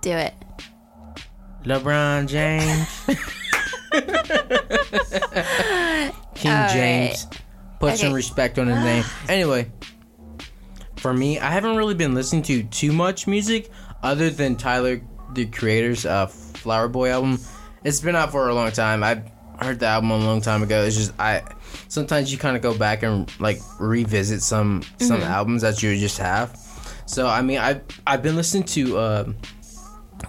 [0.00, 0.34] Do it.
[1.64, 3.06] LeBron James,
[6.34, 7.26] King All James.
[7.80, 9.04] Put some respect on his name.
[9.28, 9.70] Anyway,
[10.96, 13.70] for me, I haven't really been listening to too much music
[14.02, 15.00] other than Tyler,
[15.34, 17.38] the creator's uh, Flower Boy album.
[17.84, 19.02] It's been out for a long time.
[19.02, 19.22] I
[19.60, 20.84] heard the album a long time ago.
[20.84, 21.42] It's just I
[21.88, 26.18] sometimes you kind of go back and like revisit some some albums that you just
[26.18, 26.56] have.
[27.06, 29.32] So I mean, I've I've been listening to uh,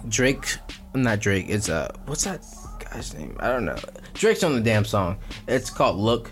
[0.08, 0.56] Drake,
[0.94, 1.46] not Drake.
[1.48, 2.44] It's uh, what's that
[2.78, 3.36] guy's name?
[3.40, 3.78] I don't know.
[4.14, 5.18] Drake's on the damn song.
[5.48, 6.30] It's called Look.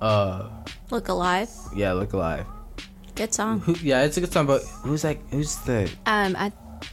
[0.00, 0.48] Uh,
[0.90, 1.50] Look alive.
[1.74, 2.46] yeah, Look Alive.
[3.14, 3.60] Good song.
[3.60, 6.52] Who, yeah, it's a good song, but who's like who's the Um, I,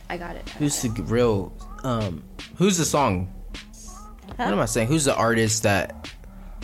[0.10, 0.48] I got it.
[0.58, 1.52] who's the real
[1.84, 2.24] um
[2.56, 3.28] who's the song?
[4.38, 4.88] What am I saying?
[4.88, 6.10] Who's the artist that?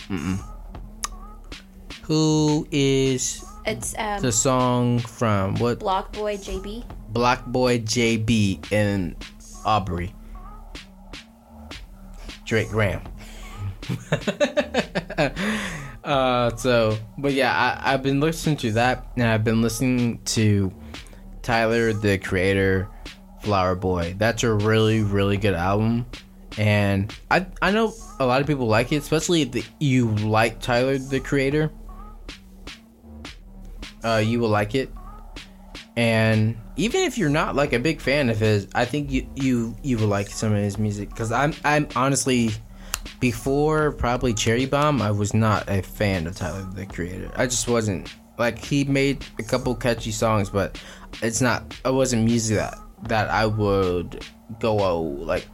[0.08, 0.40] Mm-mm.
[2.04, 5.80] Who is It's um, the song from what?
[5.80, 6.84] BlocBoy JB.
[7.14, 9.16] BlocBoy JB and
[9.66, 10.14] Aubrey.
[12.46, 13.02] Drake Graham.
[16.04, 20.74] uh, so, but yeah, I, I've been listening to that, and I've been listening to
[21.42, 22.90] Tyler, the creator,
[23.42, 24.16] Flower Boy.
[24.18, 26.06] That's a really, really good album,
[26.58, 30.60] and I I know a lot of people like it, especially if the, you like
[30.60, 31.72] Tyler, the creator.
[34.04, 34.90] Uh, you will like it
[35.96, 39.76] and even if you're not like a big fan of his i think you you
[39.84, 41.10] you will like some of his music.
[41.10, 42.52] Because i'm i'm honestly
[43.20, 47.32] before probably cherry bomb i was not a fan of tyler the creator.
[47.36, 50.82] I just wasn't like he made a couple catchy songs but
[51.22, 52.78] it's not it wasn't music that
[53.08, 54.26] that i would
[54.60, 55.46] go oh, like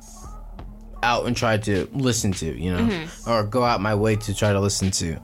[1.05, 3.29] out and try to listen to, you know, mm-hmm.
[3.29, 5.17] or go out my way to try to listen to.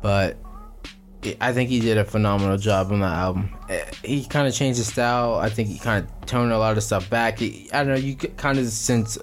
[0.00, 0.38] But
[1.40, 3.50] I think he did a phenomenal job on that album.
[3.68, 5.34] Eh, He kind of changed his style.
[5.34, 7.38] I think he kind of toned a lot of stuff back.
[7.40, 7.94] He, I don't know.
[7.96, 9.18] You kind of sense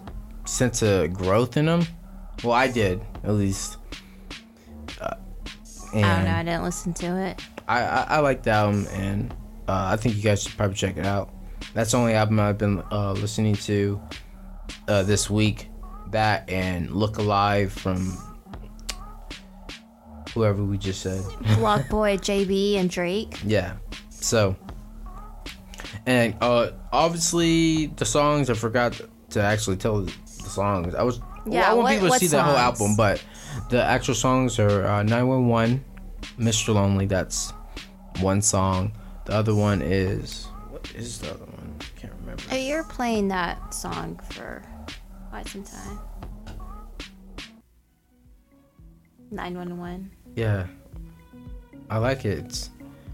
[0.46, 1.86] sense a growth in him.
[2.44, 3.78] Well, I did at least.
[5.00, 5.16] Uh,
[5.94, 6.32] I don't know.
[6.32, 7.42] I didn't listen to it.
[7.68, 9.32] I, I, I like the album, and
[9.68, 11.34] uh, I think you guys should probably check it out.
[11.74, 14.02] That's the only album I've been uh, listening to
[14.88, 15.70] uh, this week.
[16.12, 18.18] That and Look Alive from
[20.36, 21.22] whoever we just said.
[21.58, 23.40] BlocBoy, JB, and Drake.
[23.44, 23.78] yeah.
[24.10, 24.56] So,
[26.06, 29.00] and uh, obviously the songs I forgot
[29.32, 30.94] to actually tell the songs.
[30.94, 33.24] I was well, Yeah, I want what- people to see the whole album, but
[33.70, 35.84] the actual songs are uh, 911,
[36.40, 36.74] Mr.
[36.74, 37.06] Lonely.
[37.06, 37.52] That's
[38.20, 38.92] one song.
[39.26, 41.76] The other one is what is the other one?
[41.80, 42.44] I can't remember.
[42.52, 44.64] Oh, you're playing that song for
[45.30, 46.00] quite some time.
[49.32, 50.12] 911.
[50.36, 50.68] Yeah,
[51.90, 52.40] I like it.
[52.40, 52.70] It's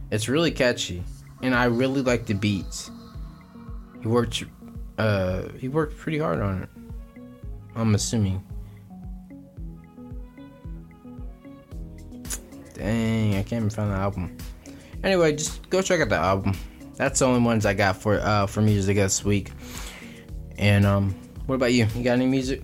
[0.09, 1.03] it's really catchy,
[1.41, 2.89] and I really like the beats.
[4.01, 4.43] He worked,
[4.97, 6.69] uh, he worked pretty hard on it.
[7.75, 8.43] I'm assuming.
[12.73, 14.35] Dang, I can't even find the album.
[15.03, 16.57] Anyway, just go check out the album.
[16.95, 19.51] That's the only ones I got for uh for music this week.
[20.57, 21.15] And um,
[21.45, 21.87] what about you?
[21.95, 22.63] You got any music?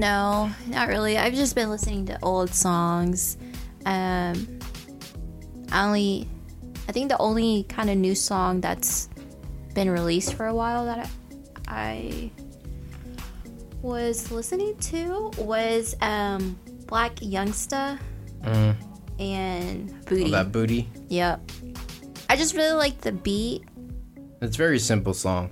[0.00, 1.18] No, not really.
[1.18, 3.36] I've just been listening to old songs.
[3.84, 4.58] Um,
[5.70, 6.26] I only,
[6.88, 9.10] I think the only kind of new song that's
[9.74, 11.08] been released for a while that
[11.68, 12.30] I, I
[13.82, 17.98] was listening to was um, Blac Youngsta
[18.42, 18.74] Mm,
[19.18, 20.24] and Booty.
[20.24, 20.88] oh, that booty.
[21.10, 21.42] Yep.
[22.30, 23.64] I just really like the beat.
[24.40, 25.50] It's a very simple song.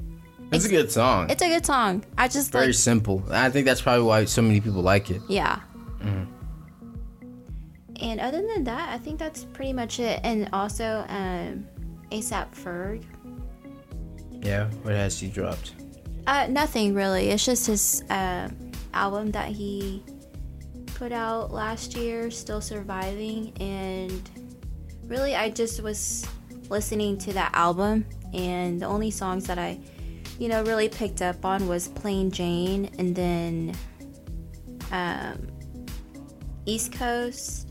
[0.53, 1.31] It's, a good song.
[1.31, 2.05] It's a good song.
[2.17, 3.23] I just very like, simple.
[3.31, 5.23] I think that's probably why so many people like it.
[5.29, 5.61] yeah.
[8.01, 10.21] And other than that, I think that's pretty much it.
[10.23, 11.67] And also, um,
[12.11, 13.05] ASAP Ferg.
[14.41, 15.75] Yeah, what has he dropped?
[16.27, 17.31] Uh, nothing really.
[17.31, 18.49] It's just his uh,
[18.95, 20.05] album that he
[20.95, 23.53] put out last year, Still Surviving.
[23.61, 24.31] And
[25.07, 26.27] really, I just was
[26.69, 28.07] listening to that album.
[28.33, 29.81] And the only songs that I,
[30.39, 33.75] you know, really picked up on was Plain Jane and then
[34.93, 35.49] um,
[36.65, 37.69] East Coast.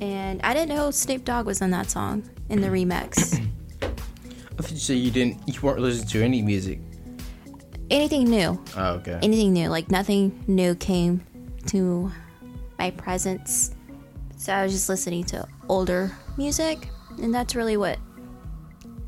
[0.00, 3.40] And I didn't know Snoop Dogg was on that song in the remix.
[3.82, 6.80] I thought you said you didn't, you weren't listening to any music.
[7.90, 8.62] Anything new.
[8.76, 9.18] Oh, okay.
[9.22, 9.68] anything new.
[9.68, 11.24] Like nothing new came
[11.66, 12.12] to
[12.78, 13.74] my presence.
[14.36, 16.90] So I was just listening to older music,
[17.20, 17.98] and that's really what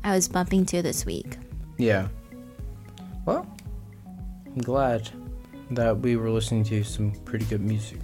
[0.03, 1.37] I was bumping to this week.
[1.81, 2.09] Yeah.
[3.25, 3.47] Well,
[4.45, 5.09] I'm glad
[5.71, 7.99] that we were listening to some pretty good music.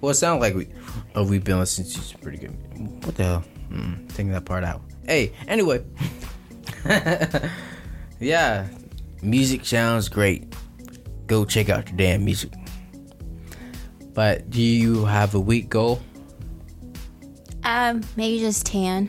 [0.00, 0.66] Well, it sounded like we,
[1.14, 2.56] oh, we've been listening to some pretty good.
[3.04, 3.44] What the hell?
[3.70, 4.82] Mm, taking that part out.
[5.06, 5.84] Hey, anyway.
[8.18, 8.66] yeah,
[9.22, 10.52] music sounds great.
[11.28, 12.52] Go check out your damn music.
[14.12, 16.02] But do you have a week goal?
[17.62, 19.08] Um, maybe just tan.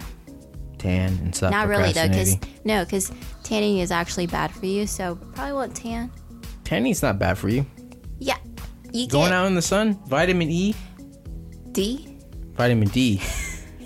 [0.78, 3.12] Tan and stop Not really though, because no, because
[3.46, 4.86] tanning is actually bad for you.
[4.86, 6.12] So probably won't tan.
[6.66, 7.66] Tanning's not bad for you.
[8.20, 8.38] Yeah,
[8.92, 10.76] you Going out in the sun, vitamin E.
[11.72, 12.18] D.
[12.56, 13.22] Vitamin D.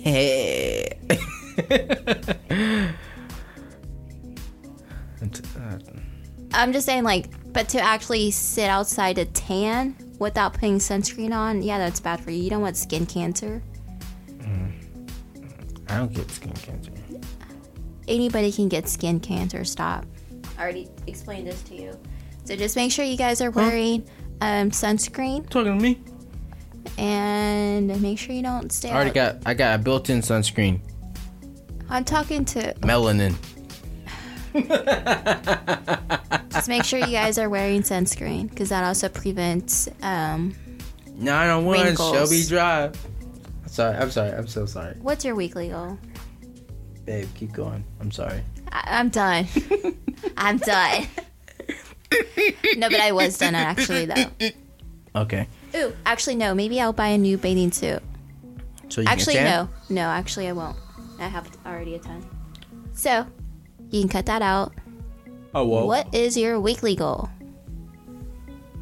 [0.00, 0.96] Hey.
[5.56, 5.78] Uh,
[6.54, 11.60] I'm just saying, like, but to actually sit outside to tan without putting sunscreen on,
[11.60, 12.42] yeah, that's bad for you.
[12.42, 13.62] You don't want skin cancer.
[14.38, 14.72] Mm.
[15.88, 16.92] I don't get skin cancer.
[18.08, 19.64] Anybody can get skin cancer.
[19.64, 20.04] Stop.
[20.58, 21.98] I already explained this to you.
[22.44, 24.06] So just make sure you guys are wearing
[24.40, 26.00] um, sunscreen Talking to me?
[26.98, 28.90] and make sure you don't stay.
[28.90, 30.80] I already out- got I got a built-in sunscreen.
[31.88, 32.72] I'm talking to.
[32.80, 33.34] Melanin.
[36.52, 39.88] Just make sure you guys are wearing sunscreen because that also prevents.
[40.02, 40.54] Um,
[41.16, 42.12] 901 Wrinkles.
[42.14, 43.06] Shelby Drive.
[43.62, 43.96] I'm sorry.
[43.96, 44.30] I'm sorry.
[44.32, 44.96] I'm so sorry.
[45.00, 45.98] what's your weekly goal?
[47.04, 47.84] Babe, keep going.
[48.00, 48.42] I'm sorry.
[48.72, 49.46] I- I'm done.
[50.36, 51.06] I'm done.
[52.76, 54.50] no, but I was done actually though.
[55.14, 55.46] Okay.
[55.74, 56.54] Ooh, actually no.
[56.54, 58.02] Maybe I'll buy a new bathing suit.
[58.88, 59.68] So you Actually, no.
[59.88, 60.76] No, actually, I won't.
[61.18, 62.24] I have already a ton.
[62.94, 63.24] So,
[63.90, 64.72] you can cut that out.
[65.54, 65.86] Oh well.
[65.86, 67.28] What is your weekly goal?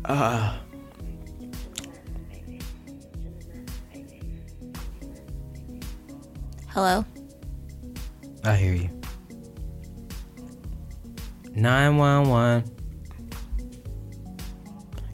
[0.04, 0.56] Uh,
[6.68, 7.04] Hello?
[8.48, 8.88] I hear you.
[11.54, 12.64] 911.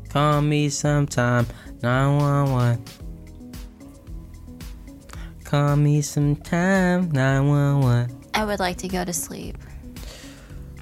[0.09, 1.45] Call me sometime.
[1.83, 2.85] 911.
[5.43, 7.11] Call me sometime.
[7.11, 8.17] 911.
[8.35, 9.59] I would like to go to sleep.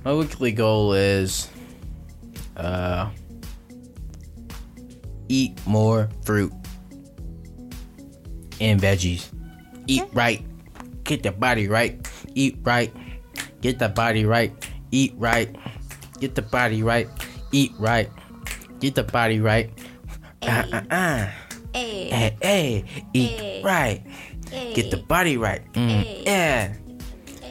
[0.04, 1.48] My weekly goal is
[2.58, 3.08] uh
[5.30, 6.52] eat more fruit
[8.60, 9.32] and veggies.
[9.86, 10.44] Eat right.
[11.04, 12.06] Get the body right.
[12.34, 12.92] Eat right.
[13.60, 14.52] Get the body right.
[14.90, 15.54] Eat right.
[16.20, 17.08] Get the body right.
[17.52, 18.10] Eat right.
[18.80, 19.70] Get the body right.
[20.42, 21.28] Uh, uh, uh.
[21.74, 23.62] Hey, Hey, hey, eat Hey.
[23.64, 24.02] right.
[24.74, 25.62] Get the body right.
[25.72, 26.74] Mm, yeah.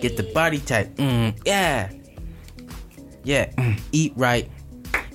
[0.01, 0.95] Get the body tight.
[0.97, 1.89] Mm, yeah.
[3.23, 3.49] Yeah.
[3.57, 4.49] mm, eat right.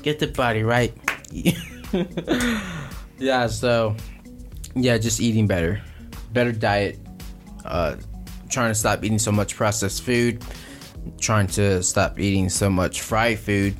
[0.02, 0.92] Get the body right.
[3.18, 3.46] yeah.
[3.46, 3.94] So,
[4.74, 5.80] yeah, just eating better,
[6.32, 6.98] better diet.
[7.64, 7.96] Uh,
[8.48, 10.42] trying to stop eating so much processed food.
[11.20, 13.76] Trying to stop eating so much fried food.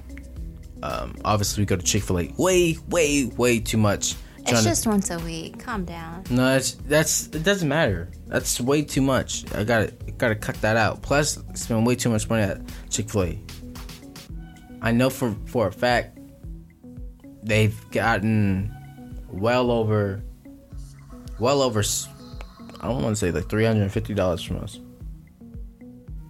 [0.82, 4.14] Um, obviously, we go to Chick Fil A way, way, way too much.
[4.38, 5.58] it's Trying to- just once a week.
[5.58, 6.22] Calm down.
[6.30, 8.10] no, that's that's it doesn't matter.
[8.28, 9.44] That's way too much.
[9.54, 11.02] I gotta gotta cut that out.
[11.02, 12.60] Plus, I spend way too much money at
[12.90, 13.40] Chick Fil A.
[14.82, 16.18] I know for for a fact
[17.42, 18.72] they've gotten
[19.32, 20.22] well over,
[21.40, 21.82] well over.
[22.87, 24.78] I don't want to say like three hundred and fifty dollars from us.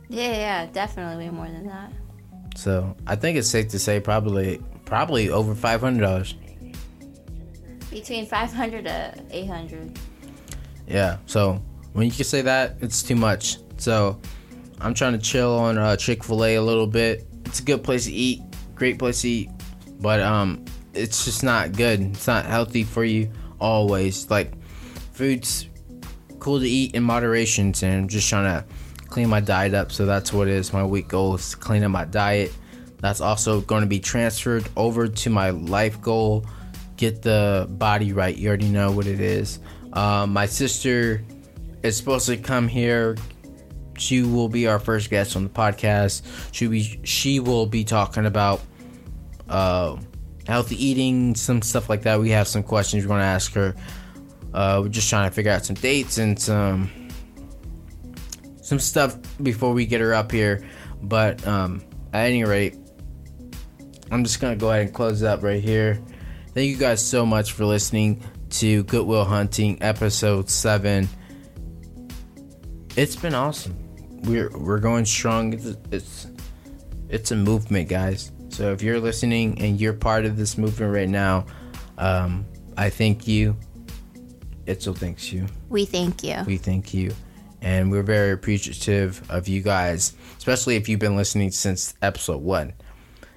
[0.09, 1.93] Yeah, yeah, definitely way more than that.
[2.57, 6.35] So I think it's safe to say probably probably over five hundred dollars.
[7.91, 9.99] Between 500 to 800.
[10.87, 11.17] Yeah.
[11.25, 13.57] So when you can say that, it's too much.
[13.79, 14.21] So
[14.81, 17.27] I'm trying to chill on uh, Chick Fil A a little bit.
[17.47, 18.43] It's a good place to eat,
[18.75, 19.51] great place to eat,
[20.01, 22.01] but um, it's just not good.
[22.01, 23.31] It's not healthy for you
[23.61, 24.31] always.
[24.31, 24.53] Like
[25.13, 25.69] food's
[26.47, 28.65] cool to eat in moderation, and I'm just trying to
[29.09, 29.91] clean my diet up.
[29.91, 30.73] So that's what it is.
[30.73, 32.53] My week goal is clean up my diet.
[32.99, 36.47] That's also going to be transferred over to my life goal.
[36.97, 38.37] Get the body right.
[38.37, 39.59] You already know what it is.
[39.93, 41.25] Um, my sister
[41.83, 43.17] is supposed to come here.
[43.99, 46.23] She will be our first guest on the podcast.
[46.53, 48.61] She be she will be talking about
[49.49, 49.97] uh,
[50.47, 52.21] healthy eating, some stuff like that.
[52.21, 53.75] We have some questions we're going to ask her.
[54.55, 56.91] Uh, we're just trying to figure out some dates and some
[58.63, 60.67] some stuff before we get her up here.
[61.03, 61.83] But um,
[62.13, 62.77] at any rate,
[64.11, 66.01] I'm just gonna go ahead and close it up right here.
[66.55, 71.09] Thank you guys so much for listening to Goodwill Hunting episode seven.
[72.97, 73.77] It's been awesome.
[74.23, 75.53] We're we're going strong.
[75.53, 76.27] It's it's,
[77.09, 78.33] it's a movement, guys.
[78.49, 81.47] So if you're listening and you're part of this movement right now,
[81.99, 83.57] um, I thank you.
[84.67, 85.47] Itzel thanks you.
[85.69, 86.37] We thank you.
[86.47, 87.13] We thank you.
[87.63, 92.75] And we're very appreciative of you guys, especially if you've been listening since episode one.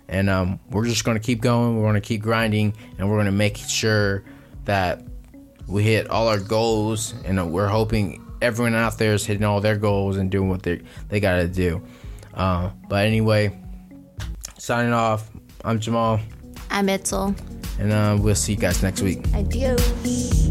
[0.08, 1.78] And um, we're just going to keep going.
[1.78, 2.74] We're going to keep grinding.
[2.98, 4.24] And we're going to make sure
[4.66, 5.04] that
[5.68, 7.14] we hit all our goals.
[7.26, 10.82] And we're hoping everyone out there is hitting all their goals and doing what they,
[11.10, 11.82] they got to do.
[12.34, 13.58] Uh, but anyway,
[14.58, 15.30] signing off.
[15.64, 16.20] I'm Jamal.
[16.72, 17.38] I'm Itzel.
[17.80, 19.24] And uh, we'll see you guys next week.
[19.34, 20.49] Adios.